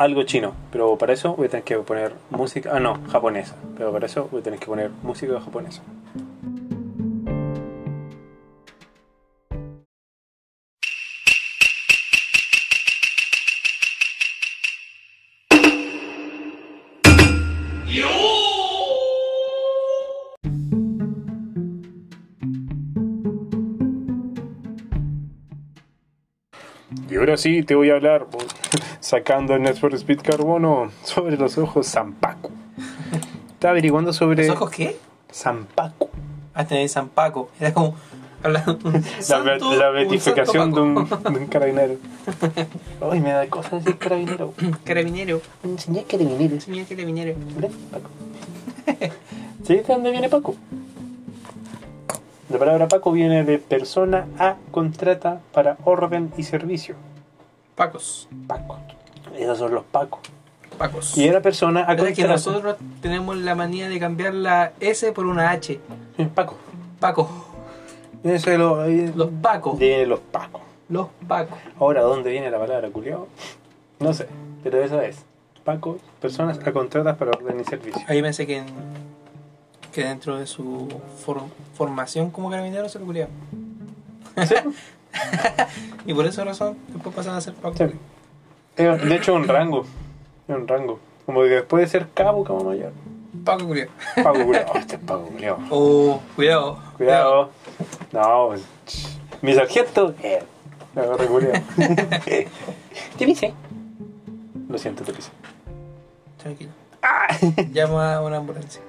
[0.00, 2.70] algo chino, pero para eso voy a tener que poner música.
[2.72, 3.54] Ah, no, japonesa.
[3.76, 5.82] Pero para eso voy a tener que poner música japonesa.
[27.10, 28.28] Y ahora sí te voy a hablar,
[29.00, 32.50] sacando el Network Speed Carbono, sobre los ojos Zampaco.
[33.52, 34.96] Estaba averiguando sobre ¿Los ojos qué?
[35.32, 36.10] Zampaco.
[36.54, 37.50] Ah, tenéis San Paco.
[37.60, 37.94] Era como.
[38.42, 41.94] hablando- un La, santo- beatificación de un, de un carabinero.
[43.10, 44.54] Ay, me da cosas decir carabinero.
[44.84, 45.40] Carabinero.
[45.78, 46.60] Señor carabinero.
[46.60, 47.34] Señor carabinero.
[47.58, 48.10] ¿Ves, Paco?
[49.64, 50.54] ¿Sabes de dónde viene Paco?
[52.48, 56.96] La palabra Paco viene de persona a contrata para orden y servicio.
[57.80, 58.28] Pacos.
[58.46, 58.76] Paco.
[59.34, 60.20] Esos son los Pacos.
[60.76, 61.16] Pacos.
[61.16, 65.50] Y era persona a que nosotros tenemos la manía de cambiar la S por una
[65.50, 65.80] H.
[66.34, 66.56] Paco.
[66.98, 67.26] Paco.
[68.22, 69.78] Ese lo, ahí Los Pacos.
[69.78, 70.60] viene los Pacos.
[70.90, 71.58] Los Pacos.
[71.78, 73.28] Ahora, ¿dónde viene la palabra culiao?
[73.98, 74.26] No sé,
[74.62, 75.24] pero eso es.
[75.64, 78.02] Paco, personas a contratas para orden y servicio.
[78.08, 78.66] Ahí pensé que, en-
[79.90, 80.86] que dentro de su
[81.24, 83.30] for- formación como carabinero se lo culiaba.
[84.46, 84.54] ¿Sí?
[86.06, 87.76] Y por esa razón después pasan a ser Paco.
[87.76, 87.84] Sí.
[88.76, 89.84] De hecho, un rango.
[90.48, 90.98] Un rango.
[91.26, 92.92] Como que después de ser cabo, cabo mayor.
[93.44, 93.88] Paco culiao.
[94.16, 94.66] Paco culiao.
[94.74, 95.58] Oh, este es Paco culiao.
[95.70, 96.78] Oh, cuidado.
[96.96, 97.50] Cuidado.
[98.12, 98.64] No, pues,
[99.42, 100.14] mi sargento.
[100.22, 100.42] Eh,
[100.94, 101.52] me agarré culiao.
[103.18, 103.52] Te pisé.
[104.68, 105.30] Lo siento, te pisé.
[106.38, 106.70] Tranquilo.
[107.72, 108.80] Llama a una ambulancia.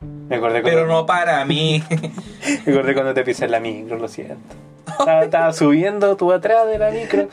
[0.00, 1.82] Me acordé cuando, Pero no para mí.
[2.66, 4.54] me acordé cuando te pisé en la micro, lo siento.
[4.86, 7.28] Estaba, estaba subiendo tú atrás de la micro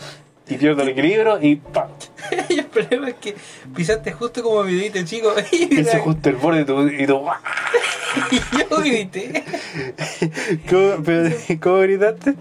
[0.48, 1.90] y pierdo el equilibrio y ¡pam!
[2.50, 3.36] y el problema es que
[3.76, 5.34] pisaste justo como mi dedito chico.
[5.52, 7.24] Hice justo el borde y tú, y tú
[8.32, 8.38] y
[8.70, 9.44] yo grité.
[10.70, 12.36] ¿Cómo, pero, ¿Cómo gritaste?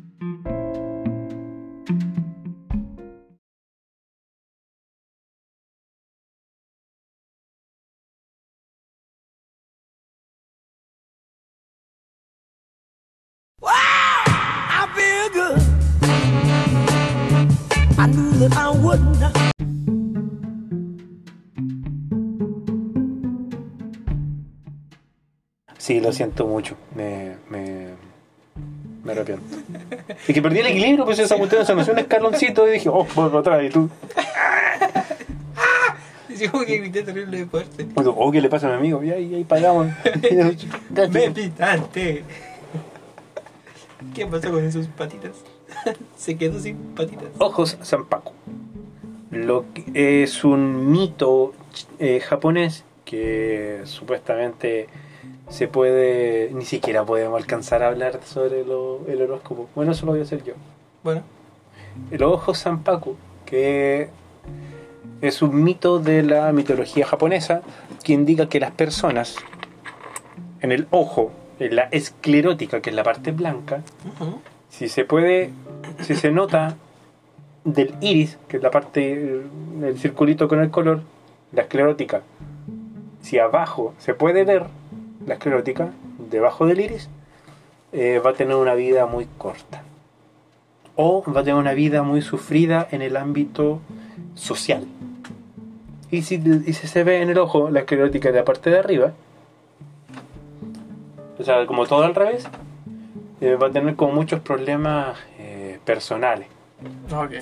[25.78, 26.76] Sí, lo siento mucho.
[26.94, 27.88] Me, me,
[29.02, 29.44] me arrepiento.
[30.26, 32.88] Es que perdí el equilibrio, pues esa cuestión se me hizo un escaloncito y dije,
[32.88, 33.64] oh, voy para atrás.
[33.64, 33.90] Y tú,
[36.50, 37.88] como que grité terrible fuerte.
[37.96, 39.02] oh, ¿qué le pasa a mi amigo?
[39.02, 39.88] Y ahí, ahí pagamos.
[41.10, 42.24] Me pitaste.
[44.14, 45.32] ¿Qué pasó con sus patitas?
[46.16, 47.28] Se quedó sin patitas.
[47.38, 48.32] Ojos San Paco.
[49.32, 51.52] Lo que es un mito
[51.98, 54.88] eh, japonés que supuestamente
[55.48, 59.68] se puede, ni siquiera podemos alcanzar a hablar sobre lo- el horóscopo.
[59.74, 60.54] Bueno, eso lo voy a hacer yo.
[61.02, 61.22] Bueno,
[62.10, 64.08] El ojo Sanpaku, que
[65.20, 67.62] es un mito de la mitología japonesa
[68.02, 69.36] que indica que las personas
[70.60, 73.82] en el ojo, en la esclerótica, que es la parte blanca,
[74.70, 75.50] si se puede,
[76.02, 76.76] si se nota
[77.64, 79.42] del iris, que es la parte
[79.76, 81.02] del circulito con el color,
[81.52, 82.22] la esclerótica,
[83.22, 84.64] si abajo se puede ver
[85.26, 85.90] la esclerótica,
[86.30, 87.08] debajo del iris,
[87.92, 89.82] eh, va a tener una vida muy corta.
[90.96, 93.80] O va a tener una vida muy sufrida en el ámbito
[94.34, 94.84] social.
[96.10, 96.34] Y si,
[96.66, 99.12] y se ve en el ojo la esclerótica de la parte de arriba,
[101.38, 102.46] o sea, como todo al revés,
[103.40, 106.46] eh, va a tener como muchos problemas eh, personales.
[107.10, 107.32] Ok.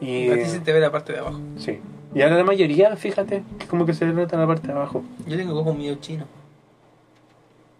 [0.00, 1.40] Y, A ti se te ve la parte de abajo.
[1.58, 1.80] sí.
[2.14, 4.72] y ahora la mayoría, fíjate, que como que se le nota en la parte de
[4.72, 5.02] abajo.
[5.26, 6.24] Yo tengo ojo medio chino.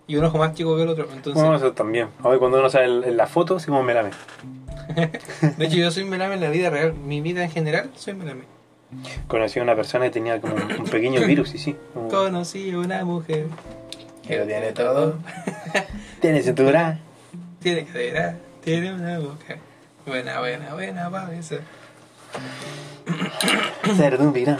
[0.07, 1.05] Y un ojo más chico que el otro.
[1.05, 2.09] Entonces, Bueno, eso también.
[2.23, 4.11] Ahora cuando uno sale en- la foto, así como melame.
[5.59, 6.95] de hecho, yo soy melame en la vida real.
[6.95, 8.45] Mi vida en general, soy melame.
[9.27, 11.77] Conocí a una persona que tenía como un, un pequeño virus, y sí.
[11.93, 13.47] como- Conocí a una mujer
[14.27, 15.17] que lo tiene todo.
[16.21, 16.99] Tiene cintura.
[17.61, 19.59] Tiene cadera, tiene una boca.
[20.09, 21.61] Buena, buena, buena, va a ser.
[23.97, 24.59] Cerdo, mira.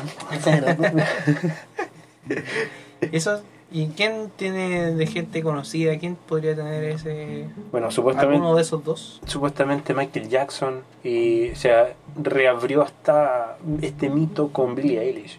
[3.13, 3.41] Eso,
[3.71, 5.97] ¿y quién tiene de gente conocida?
[5.99, 7.47] ¿Quién podría tener ese.
[7.71, 9.21] Bueno, supuestamente, alguno de esos dos?
[9.27, 15.39] supuestamente Michael Jackson y, o sea, reabrió hasta este mito con Billie Eilish.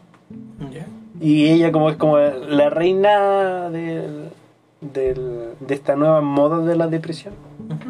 [0.72, 0.86] Ya.
[1.22, 4.30] Y ella como es como la reina del,
[4.82, 7.34] del- de esta nueva moda de la depresión.
[7.68, 7.90] Ujú.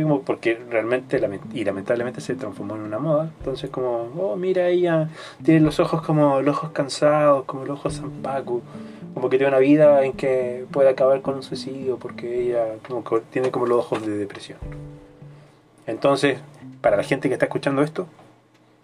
[0.00, 1.20] Digo, porque realmente
[1.52, 3.30] y lamentablemente se transformó en una moda.
[3.38, 5.10] Entonces como, oh mira ella
[5.44, 8.62] tiene los ojos como los ojos cansados, como los ojos Sanpaku.
[9.12, 13.04] Como que tiene una vida en que puede acabar con un suicidio porque ella como
[13.04, 14.58] que tiene como los ojos de depresión.
[15.86, 16.38] Entonces,
[16.80, 18.06] para la gente que está escuchando esto,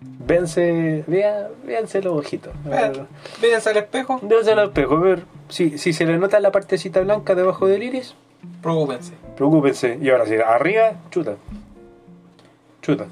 [0.01, 2.53] véanse, vea, véanse los ojitos.
[3.41, 7.01] Véanse al espejo, Véanse al espejo, a ver si, si se le nota la partecita
[7.01, 8.17] blanca debajo del iris,
[8.63, 9.13] preocúpense.
[9.37, 9.99] preocúpense.
[10.01, 11.37] Y ahora sí, arriba, chuta.
[12.83, 13.07] Chuta.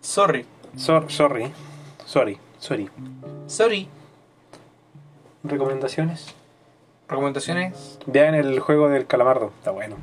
[0.00, 0.46] Sorry.
[0.76, 1.52] Sor- sorry.
[2.06, 2.38] Sorry.
[2.58, 2.88] Sorry.
[3.46, 3.88] Sorry.
[5.44, 6.34] ¿Recomendaciones?
[7.08, 9.52] Recomendaciones: Vean el juego del calamardo.
[9.58, 9.96] Está bueno.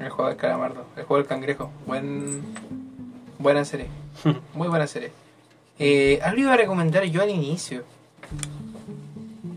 [0.00, 1.70] el juego del calamardo, el juego del cangrejo.
[1.86, 2.42] Buen,
[3.38, 3.86] buena serie.
[4.54, 5.12] Muy buena serie.
[5.78, 7.84] Eh, algo iba a recomendar yo al inicio.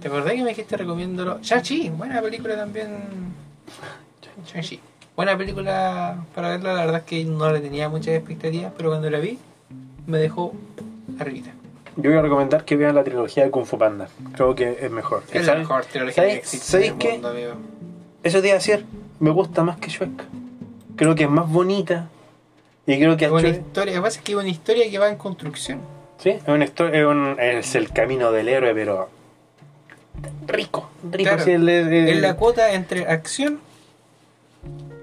[0.01, 1.39] ¿Te acordás que me dijiste recomiéndolo?
[1.41, 2.87] Shang-Chi, buena película también.
[4.45, 4.79] Shang-Chi.
[5.15, 9.09] Buena película para verla, la verdad es que no le tenía muchas expectativas, pero cuando
[9.09, 9.37] la vi
[10.07, 10.53] me dejó
[11.19, 11.51] arribita.
[11.97, 14.07] Yo voy a recomendar que vean la trilogía de Kung Fu Panda.
[14.33, 15.23] Creo que es mejor.
[15.33, 17.11] Es la ¿Sabes- mejor trilogía ¿sabes- que existe ¿sabes en el qué?
[17.11, 17.51] mundo, amigo.
[18.23, 18.85] Eso te iba a decir.
[19.19, 20.23] Me gusta más que Shrek.
[20.95, 22.07] Creo que es más bonita.
[22.87, 24.89] Y creo que Es una Shrek- historia, lo que pasa es que es una historia
[24.89, 25.81] que va en construcción.
[26.19, 29.09] Sí, es, una histo- es, un- es el camino del héroe, pero
[30.47, 31.29] rico, rico.
[31.29, 33.59] Claro, sí, el- el- el- Es la cuota entre acción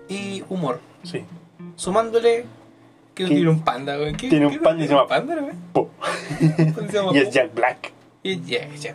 [0.08, 0.80] y humor.
[1.04, 1.24] sí.
[1.76, 2.44] Sumándole
[3.14, 3.34] que ¿Qué?
[3.34, 4.14] tiene un panda, güey.
[4.14, 5.54] ¿Qué- Tiene un panda y se llama- panda, güey.
[7.14, 7.30] Y es.
[7.30, 7.92] Jack Black.
[8.22, 8.94] Y ya, ya.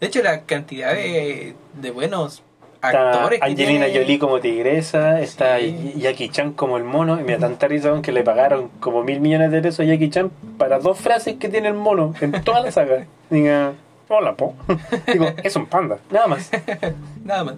[0.00, 2.42] De hecho, la cantidad de, de buenos
[2.82, 5.94] Está actores que Angelina tiene- Jolie como tigresa, está Sí.
[5.96, 9.20] Jackie Chan como el mono, y me da tanta risa que le pagaron como mil
[9.20, 12.60] millones de pesos a Jackie Chan para dos frases que tiene el mono en toda
[12.60, 13.06] la saga.
[13.30, 13.72] Diga,
[14.08, 14.54] hola, po.
[15.12, 16.50] Digo, es un panda, nada más.
[17.24, 17.54] Nada más.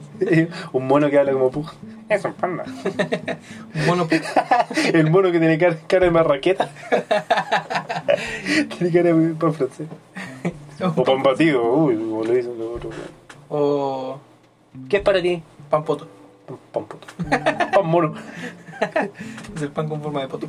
[0.72, 1.64] un mono que habla como pu.
[2.09, 2.64] Es un panda.
[3.74, 4.07] Un mono
[4.92, 6.68] El mono que tiene cara, cara de marraqueta.
[8.76, 9.88] tiene cara de pan francés.
[10.97, 12.95] O pan batido, uy, como lo dicen los otros.
[13.49, 14.18] o
[14.88, 15.42] ¿Qué es para ti?
[15.70, 16.07] pan poto.
[16.47, 17.07] Pan, pan puto.
[17.72, 18.14] Pan mono.
[19.57, 20.49] Es el pan con forma de poto.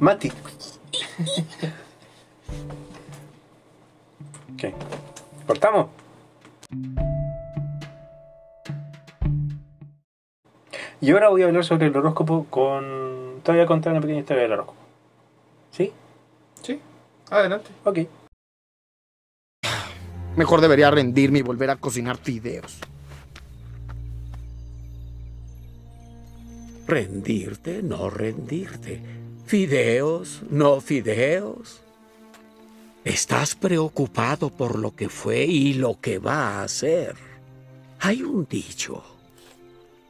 [0.00, 0.32] Mati.
[5.46, 5.88] ¿Cortamos?
[11.00, 13.40] Y ahora voy a hablar sobre el horóscopo con...
[13.42, 14.78] Te voy a contar una pequeña historia del horóscopo.
[15.70, 15.92] ¿Sí?
[16.62, 16.80] Sí,
[17.30, 17.70] adelante.
[17.84, 17.98] Ok.
[20.36, 22.78] Mejor debería rendirme y volver a cocinar fideos.
[26.86, 29.00] Rendirte, no rendirte.
[29.46, 31.82] Fideos, no fideos.
[33.06, 37.14] Estás preocupado por lo que fue y lo que va a ser.
[38.00, 39.04] Hay un dicho.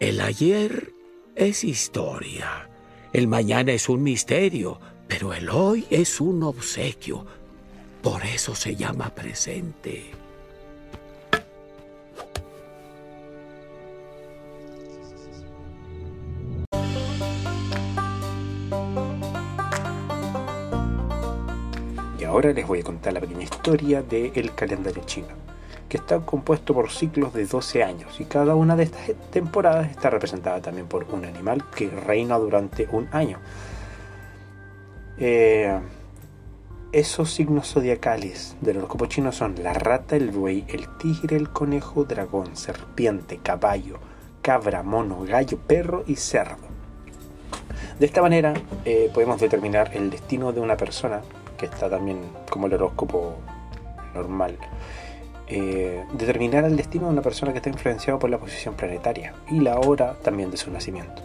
[0.01, 0.95] El ayer
[1.35, 2.71] es historia.
[3.13, 7.27] El mañana es un misterio, pero el hoy es un obsequio.
[8.03, 10.13] Por eso se llama presente.
[22.37, 25.29] Ahora les voy a contar la pequeña historia del calendario chino,
[25.89, 30.11] que está compuesto por ciclos de 12 años y cada una de estas temporadas está
[30.11, 33.39] representada también por un animal que reina durante un año.
[35.17, 35.81] Eh,
[36.93, 42.05] esos signos zodiacales del horóscopo chino son la rata, el buey, el tigre, el conejo,
[42.05, 43.99] dragón, serpiente, caballo,
[44.43, 46.67] cabra, mono, gallo, perro y cerdo.
[47.99, 48.53] De esta manera
[48.85, 51.23] eh, podemos determinar el destino de una persona,
[51.57, 52.19] que está también
[52.51, 53.35] como el horóscopo
[54.15, 54.57] normal.
[55.49, 59.61] Eh, determinar el destino de una persona que está influenciado por la posición planetaria y
[59.61, 61.23] la hora también de su nacimiento.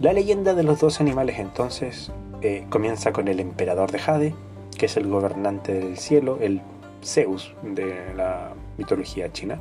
[0.00, 4.34] La leyenda de los dos animales entonces eh, comienza con el emperador de Jade,
[4.76, 6.60] que es el gobernante del cielo, el
[7.04, 9.60] Zeus de la mitología china,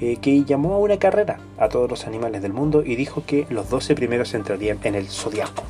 [0.00, 3.46] eh, que llamó a una carrera a todos los animales del mundo y dijo que
[3.50, 5.64] los 12 primeros entrarían en el zodiaco.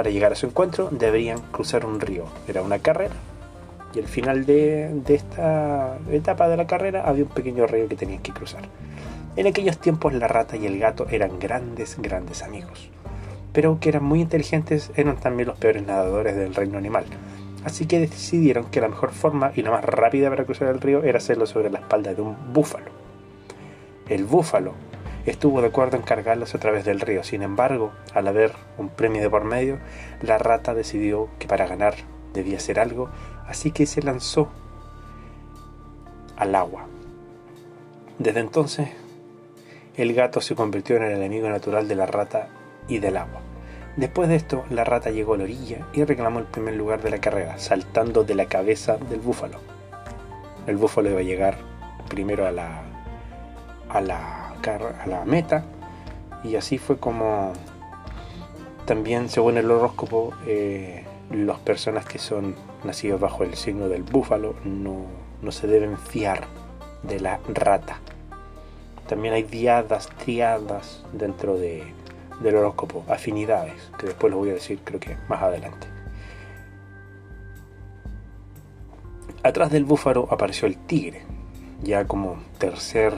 [0.00, 2.24] Para llegar a su encuentro deberían cruzar un río.
[2.48, 3.12] Era una carrera.
[3.94, 8.22] Y al final de, esta etapa de la carrera había un pequeño río que tenían
[8.22, 8.62] que cruzar.
[9.36, 12.88] En aquellos tiempos la rata y el gato eran grandes, grandes amigos.
[13.52, 17.04] Pero que eran muy inteligentes eran también los peores nadadores del reino animal.
[17.66, 21.02] Así que decidieron que la mejor forma y la más rápida para cruzar el río
[21.02, 22.90] era hacerlo sobre la espalda de un búfalo.
[24.08, 24.72] El búfalo
[25.26, 27.22] estuvo de acuerdo en cargarlos a través del río.
[27.24, 29.78] Sin embargo, al haber un premio de por medio,
[30.22, 31.94] la rata decidió que para ganar
[32.32, 33.10] debía hacer algo,
[33.46, 34.48] así que se lanzó
[36.36, 36.86] al agua.
[38.18, 38.88] Desde entonces,
[39.96, 42.48] el gato se convirtió en el enemigo natural de la rata
[42.88, 43.40] y del agua.
[43.96, 47.10] Después de esto, la rata llegó a la orilla y reclamó el primer lugar de
[47.10, 49.58] la carrera, saltando de la cabeza del búfalo.
[50.66, 51.58] El búfalo iba a llegar
[52.08, 52.82] primero a la,
[53.88, 55.64] a la, a la meta
[56.44, 57.52] y así fue como
[58.84, 62.54] también según el horóscopo eh, las personas que son
[62.84, 65.04] nacidos bajo el signo del búfalo no,
[65.42, 66.46] no se deben fiar
[67.02, 68.00] de la rata.
[69.08, 71.84] También hay diadas, triadas dentro de,
[72.40, 75.86] del horóscopo, afinidades, que después lo voy a decir creo que más adelante.
[79.42, 81.22] Atrás del búfalo apareció el tigre,
[81.82, 83.14] ya como tercer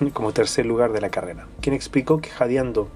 [0.12, 2.88] como tercer lugar de la carrera, quien explicó que jadeando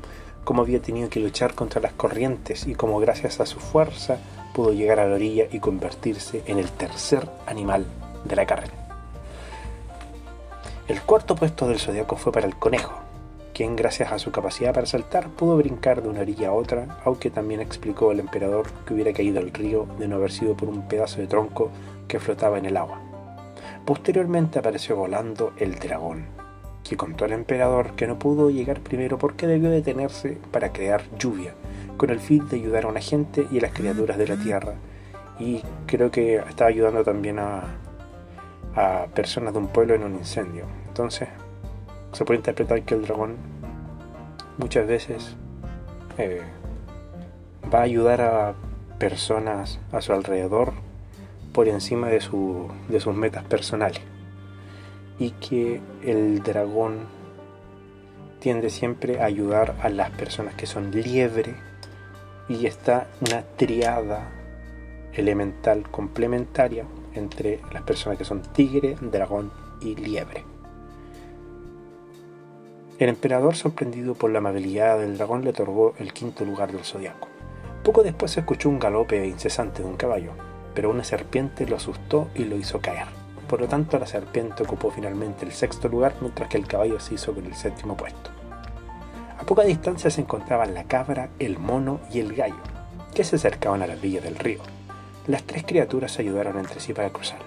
[0.45, 4.19] cómo había tenido que luchar contra las corrientes y cómo gracias a su fuerza
[4.55, 7.87] pudo llegar a la orilla y convertirse en el tercer animal
[8.25, 8.73] de la carrera.
[10.89, 12.95] El cuarto puesto del zodiaco fue para el conejo,
[13.53, 17.29] quien gracias a su capacidad para saltar pudo brincar de una orilla a otra, aunque
[17.29, 20.89] también explicó el emperador que hubiera caído al río de no haber sido por un
[20.89, 21.71] pedazo de tronco
[22.07, 23.01] que flotaba en el agua.
[23.85, 26.38] Posteriormente apareció volando el dragón,
[26.89, 31.55] que contó al emperador que no pudo llegar primero porque debió detenerse para crear lluvia,
[31.97, 34.75] con el fin de ayudar a una gente y a las criaturas de la tierra,
[35.39, 37.63] y creo que está ayudando también a,
[38.75, 40.65] a personas de un pueblo en un incendio.
[40.89, 41.29] Entonces,
[42.13, 43.37] se puede interpretar que el dragón
[44.57, 45.37] muchas veces
[46.17, 46.41] eh,
[47.73, 48.55] va a ayudar a
[48.99, 50.73] personas a su alrededor
[51.53, 54.01] por encima de, su, de sus metas personales.
[55.19, 56.99] Y que el dragón
[58.39, 61.55] tiende siempre a ayudar a las personas que son liebre
[62.49, 64.31] y está una triada
[65.13, 69.51] elemental complementaria entre las personas que son tigre, dragón
[69.81, 70.45] y liebre.
[72.99, 77.29] El emperador, sorprendido por la amabilidad del dragón, le otorgó el quinto lugar del zodiaco.
[77.85, 80.33] Poco después se escuchó un galope incesante de un caballo,
[80.75, 83.18] pero una serpiente lo asustó y lo hizo caer.
[83.49, 87.15] Por lo tanto, la serpiente ocupó finalmente el sexto lugar, mientras que el caballo se
[87.15, 88.31] hizo con el séptimo puesto.
[89.39, 92.61] A poca distancia se encontraban la cabra, el mono y el gallo,
[93.15, 94.61] que se acercaban a la villa del río.
[95.27, 97.47] Las tres criaturas se ayudaron entre sí para cruzarlo.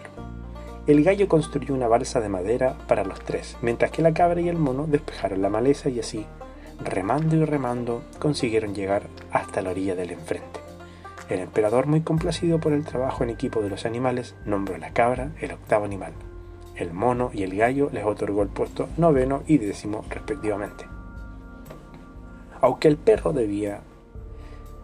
[0.88, 4.50] El gallo construyó una balsa de madera para los tres, mientras que la cabra y
[4.50, 6.26] el mono despejaron la maleza y así,
[6.84, 10.61] remando y remando, consiguieron llegar hasta la orilla del enfrente.
[11.32, 14.92] El emperador, muy complacido por el trabajo en equipo de los animales, nombró a la
[14.92, 16.12] cabra el octavo animal.
[16.76, 20.88] El mono y el gallo les otorgó el puesto noveno y décimo respectivamente.
[22.60, 23.80] Aunque el perro debía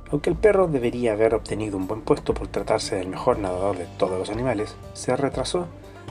[0.10, 3.88] aunque el perro debería haber obtenido un buen puesto por tratarse del mejor nadador de
[3.98, 5.68] todos los animales, se retrasó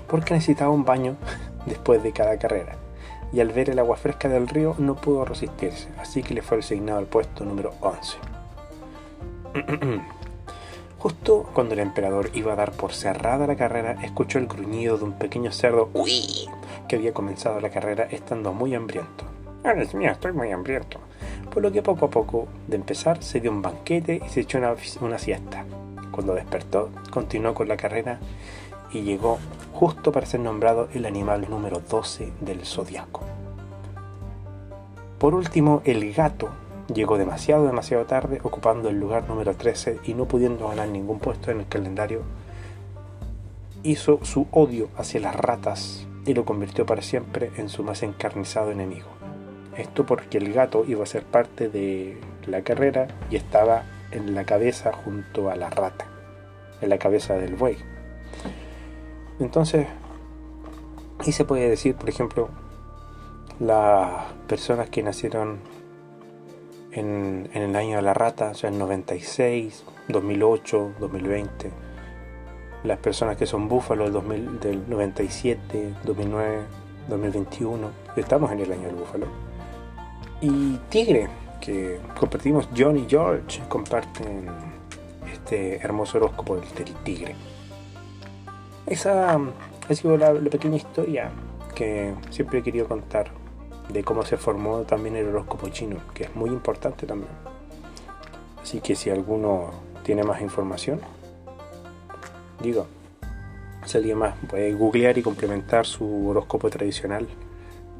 [0.07, 1.17] porque necesitaba un baño
[1.65, 2.77] después de cada carrera,
[3.33, 6.59] y al ver el agua fresca del río no pudo resistirse, así que le fue
[6.59, 8.19] asignado el puesto número 11.
[11.07, 15.05] Justo cuando el emperador iba a dar por cerrada la carrera, escuchó el gruñido de
[15.05, 15.89] un pequeño cerdo
[16.89, 19.25] que había comenzado la carrera estando muy hambriento.
[19.63, 20.99] ¡Ah, Dios mío, estoy muy hambriento!
[21.55, 24.59] Por lo que poco a poco de empezar se dio un banquete y se echó
[24.59, 25.65] una, una siesta.
[26.11, 28.19] Cuando despertó, continuó con la carrera
[28.91, 29.39] y llegó
[29.75, 33.23] justo para ser nombrado el animal número 12 del zodiaco.
[35.21, 36.49] Por último, el gato
[36.93, 41.51] llegó demasiado, demasiado tarde, ocupando el lugar número 13 y no pudiendo ganar ningún puesto
[41.51, 42.23] en el calendario,
[43.83, 48.71] hizo su odio hacia las ratas y lo convirtió para siempre en su más encarnizado
[48.71, 49.09] enemigo.
[49.77, 54.45] Esto porque el gato iba a ser parte de la carrera y estaba en la
[54.45, 56.07] cabeza junto a la rata,
[56.81, 57.77] en la cabeza del buey.
[59.39, 59.87] Entonces,
[61.25, 62.49] y se puede decir, por ejemplo,
[63.61, 65.59] las personas que nacieron
[66.97, 71.71] en, el año de la rata, o sea, en 96, 2008, 2020,
[72.85, 76.63] las personas que son búfalos del, del 97, 2009,
[77.09, 79.27] 2021, estamos en el año del búfalo.
[80.41, 81.29] Y tigre,
[81.61, 84.47] que compartimos John y George, comparten
[85.33, 87.35] este hermoso horóscopo del tigre.
[88.87, 91.31] Esa ha sido la, pequeña historia
[91.75, 93.31] que siempre he querido contar
[93.89, 97.31] de cómo se formó también el horóscopo chino, que es muy importante también.
[98.63, 99.71] Así que si alguno
[100.03, 101.01] tiene más información,
[102.63, 102.87] digo,
[103.85, 107.29] si alguien más puede googlear y complementar su horóscopo tradicional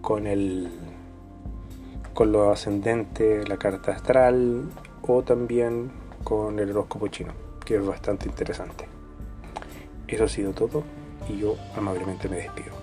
[0.03, 0.69] con el
[2.15, 4.71] con lo ascendente, la carta astral
[5.03, 5.93] o también
[6.25, 7.33] con el horóscopo chino,
[7.65, 8.89] que es bastante interesante.
[10.09, 10.83] Eso ha sido todo
[11.29, 12.75] y yo amablemente me despido.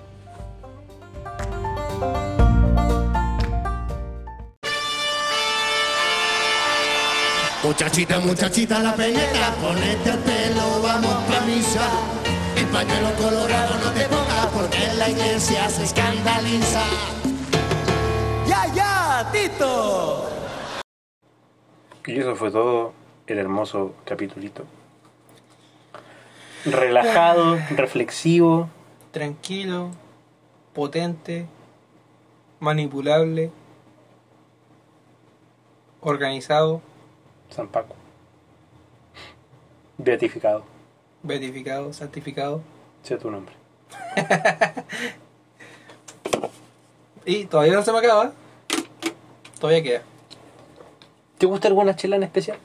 [7.63, 11.89] Muchachita, muchachita, la peñeta, ponete el pelo, vamos pa' misa.
[12.57, 16.83] El pañuelo colorado no te pongas porque en la iglesia se escandaliza.
[18.47, 20.29] ¡Ya, ya, Tito!
[22.05, 22.93] Y eso fue todo
[23.27, 24.65] el hermoso capitulito
[26.65, 28.69] relajado, reflexivo.
[29.11, 29.91] Tranquilo,
[30.73, 31.45] potente,
[32.59, 33.51] manipulable,
[36.01, 36.81] organizado.
[37.53, 37.95] San Paco.
[39.97, 40.63] Beatificado.
[41.21, 42.61] Beatificado, santificado.
[43.03, 43.53] Sea tu nombre.
[47.25, 48.33] y todavía no se me acaba.
[49.59, 50.01] Todavía queda.
[51.37, 52.57] ¿Te gusta alguna chela en especial?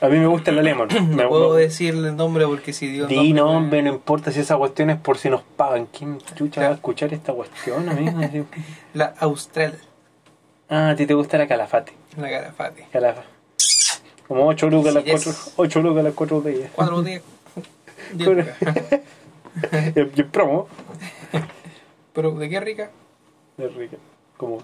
[0.00, 0.88] A mí me gusta la Lemon.
[1.10, 4.32] No me, puedo decirle el nombre porque si digo el Di nombre, nombre, no importa
[4.32, 5.86] si esa cuestión es por si nos pagan.
[5.86, 8.46] ¿Quién chucha va a escuchar esta cuestión, amigo?
[8.94, 9.78] La Austral,
[10.70, 11.92] ah, a ti te gusta la calafate.
[12.16, 12.86] la Garafate.
[12.92, 13.22] Calafa.
[14.26, 15.52] Como 8 lucas las Sí, 4 es.
[15.56, 16.70] ocho lucas las 4 de ellas.
[16.74, 17.22] Cuatro días.
[18.14, 18.56] Diez Pero- lucas.
[19.96, 20.68] Y en promo.
[22.12, 22.90] Pero de qué rica,
[23.58, 23.96] Es rica.
[24.36, 24.62] Como.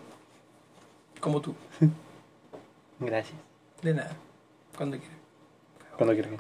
[1.20, 1.54] como tú.
[3.00, 3.38] Gracias.
[3.82, 4.12] De nada.
[4.76, 5.16] Cuando quieras.
[5.96, 6.32] Cuando quieras.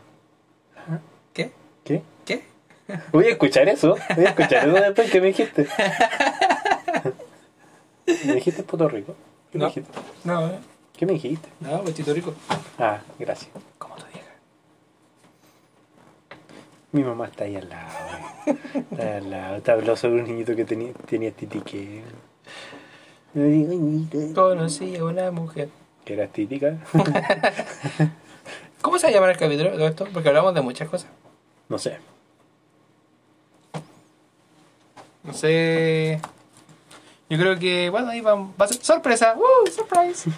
[1.32, 1.52] ¿Qué?
[1.84, 2.02] ¿Qué?
[2.24, 2.42] ¿Qué?
[3.12, 3.96] Voy a escuchar eso.
[4.14, 5.66] Voy a escuchar eso después que me dijiste.
[8.24, 9.14] ¿Me dijiste Puerto Rico?
[9.52, 9.64] ¿Qué No.
[9.64, 9.98] me dijiste?
[10.24, 10.58] No, eh.
[10.96, 11.48] ¿Qué me dijiste?
[11.60, 12.34] no, Puerto Rico.
[12.78, 13.50] Ah, gracias.
[13.78, 14.30] Como tu vieja.
[16.92, 17.88] Mi mamá está ahí al lado.
[18.46, 18.56] eh.
[18.90, 19.62] Está ahí al lado.
[19.62, 22.02] Te habló sobre un niñito que tenía, tenía titique.
[24.34, 25.68] Conocí a una mujer.
[26.04, 26.76] Que era títica.
[28.80, 30.06] ¿Cómo se va a llamar el capítulo todo esto?
[30.12, 31.10] Porque hablamos de muchas cosas.
[31.68, 31.98] No sé.
[35.24, 36.20] No sé.
[37.28, 39.34] Yo creo que, bueno, ahí va, va a ser sorpresa.
[39.36, 39.66] ¡Woo!
[39.70, 40.30] ¡Surprise!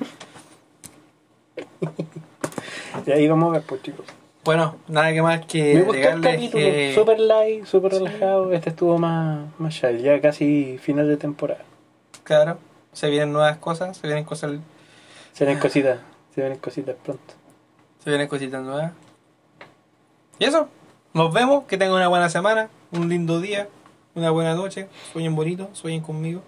[3.06, 4.06] Y ahí vamos a ver, pues chicos.
[4.44, 6.64] Bueno, nada que más que Me gustó el capítulo.
[6.64, 8.52] que- Super light, super relajado.
[8.52, 11.64] Este estuvo más, más Ya casi final de temporada.
[12.24, 12.58] Claro,
[12.92, 14.52] se vienen nuevas cosas, se vienen cosas,
[15.32, 15.98] Se vienen cositas.
[16.34, 17.34] Se vienen cositas pronto.
[18.02, 18.92] se vienen cositas nuevas.
[20.38, 20.68] Y eso,
[21.12, 23.68] nos vemos, que tengan una buena semana, un lindo día,
[24.14, 26.42] una buena noche, sueñen bonito, sueñen conmigo.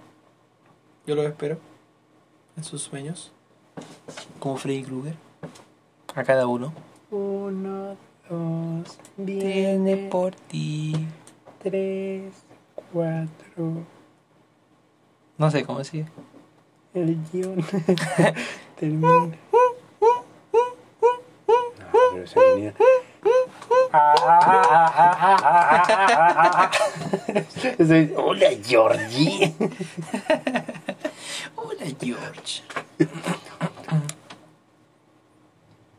[1.07, 1.59] Yo los espero
[2.57, 3.33] en sus sueños,
[4.39, 5.15] como Freddy Krueger,
[6.15, 6.73] a cada uno.
[7.11, 7.97] Uno,
[8.29, 10.95] dos, Viene por ti.
[11.63, 12.33] tres,
[12.93, 13.85] cuatro.
[15.39, 16.07] No sé cómo sigue.
[16.93, 17.65] El guion
[18.79, 19.31] termina.
[27.79, 29.55] Ese- Hola, Georgie.
[32.01, 32.63] George.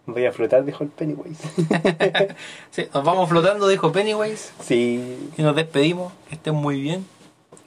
[0.05, 1.41] Voy a flotar, dijo el Pennywise.
[2.71, 5.29] Sí, nos vamos flotando, dijo Pennywise, Sí.
[5.37, 6.11] y nos despedimos.
[6.29, 7.05] Que estén muy bien.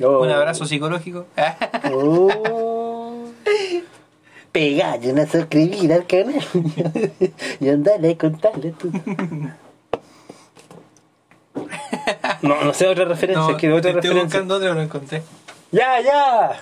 [0.02, 0.20] Oh.
[0.22, 1.26] Un abrazo psicológico.
[1.92, 3.28] Oh.
[4.52, 6.44] Pegar y no suscribir al canal.
[7.60, 8.90] y andale a contarle tú.
[12.42, 14.24] No, no sé otra referencia, No, que otra estoy referencia.
[14.40, 15.22] buscando otra, no encontré.
[15.72, 16.60] ¡Ya, ya!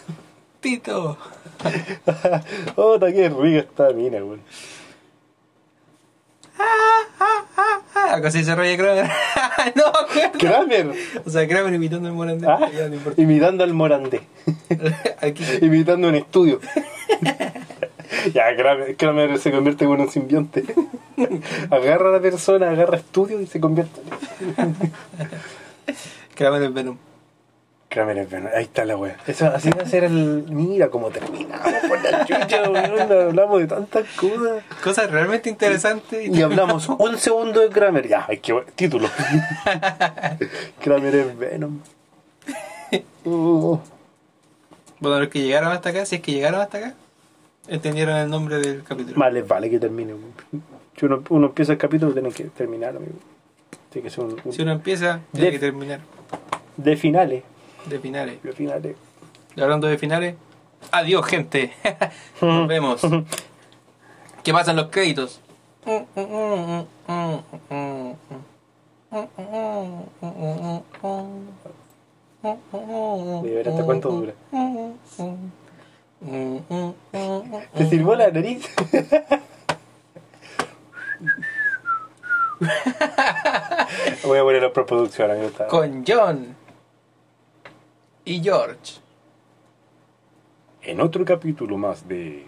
[0.63, 1.19] Tito.
[2.77, 4.39] ¡Oh, qué rica esta mina, güey!
[7.95, 9.11] Ah, casi se ríe Kramer.
[9.75, 10.39] no, acuerdo.
[10.39, 10.93] ¡Kramer!
[11.25, 12.47] O sea, Kramer imitando el morandé.
[12.47, 14.23] Ah, no imitando al Morandé.
[15.21, 15.45] Aquí.
[15.61, 16.61] imitando un estudio.
[18.33, 20.63] ya, Kramer, Kramer se convierte en un simbionte.
[21.71, 24.01] agarra a la persona, agarra estudio y se convierte.
[26.37, 27.12] Kramer es Venom.
[27.93, 28.49] Kramer es bueno.
[28.55, 29.17] Ahí está la wea.
[29.27, 30.45] Eso, así va a ser el.
[30.49, 33.13] Mira cómo terminamos por la chucha, weón.
[33.13, 34.63] Hablamos de tantas cosas.
[34.83, 36.29] Cosas realmente interesantes.
[36.35, 38.09] Y hablamos un segundo de Kramer.
[38.09, 39.09] Ya, hay que título.
[40.81, 41.79] Kramer es Venom.
[43.25, 43.79] Uh,
[45.01, 46.95] Bueno, los que llegaron hasta acá, si es que llegaron hasta acá,
[47.67, 49.17] entendieron el nombre del capítulo.
[49.19, 50.15] más les vale que termine.
[50.97, 53.15] Si uno, uno empieza el capítulo, tiene que terminar, amigo.
[53.91, 55.99] Tiene que ser un, un- Si uno empieza, tiene De- que terminar.
[56.77, 57.43] de finales.
[57.87, 58.43] De finales.
[58.43, 58.97] De finales.
[59.57, 60.37] Y hablando de finales,
[60.91, 61.73] adiós, gente.
[62.41, 63.03] Nos vemos.
[64.43, 65.41] ¿Qué pasa en los créditos?
[65.85, 66.07] Voy
[73.51, 74.33] a ver hasta cuánto dura.
[77.77, 78.65] ¿Te sirvió la nariz?
[84.25, 85.49] Voy a poner la preproducción, amigo.
[85.49, 85.67] Está.
[85.67, 86.57] Con John
[88.25, 89.01] y George.
[90.83, 92.47] En otro capítulo más de.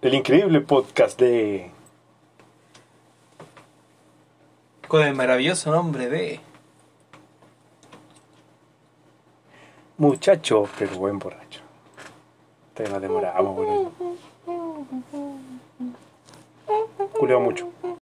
[0.00, 1.70] El increíble podcast de.
[4.86, 6.40] Con el maravilloso nombre de.
[9.98, 11.60] Muchacho, pero buen borracho.
[12.72, 13.92] Todavía nos demoramos, bueno.
[17.18, 17.97] Culeo mucho.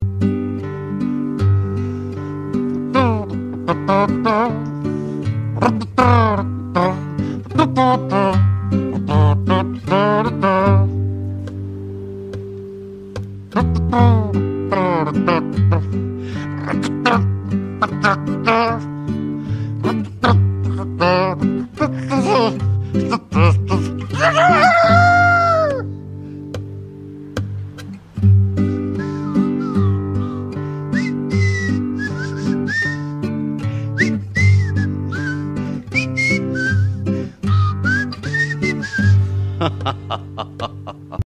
[3.73, 4.01] Ah!
[39.61, 40.20] 哈哈哈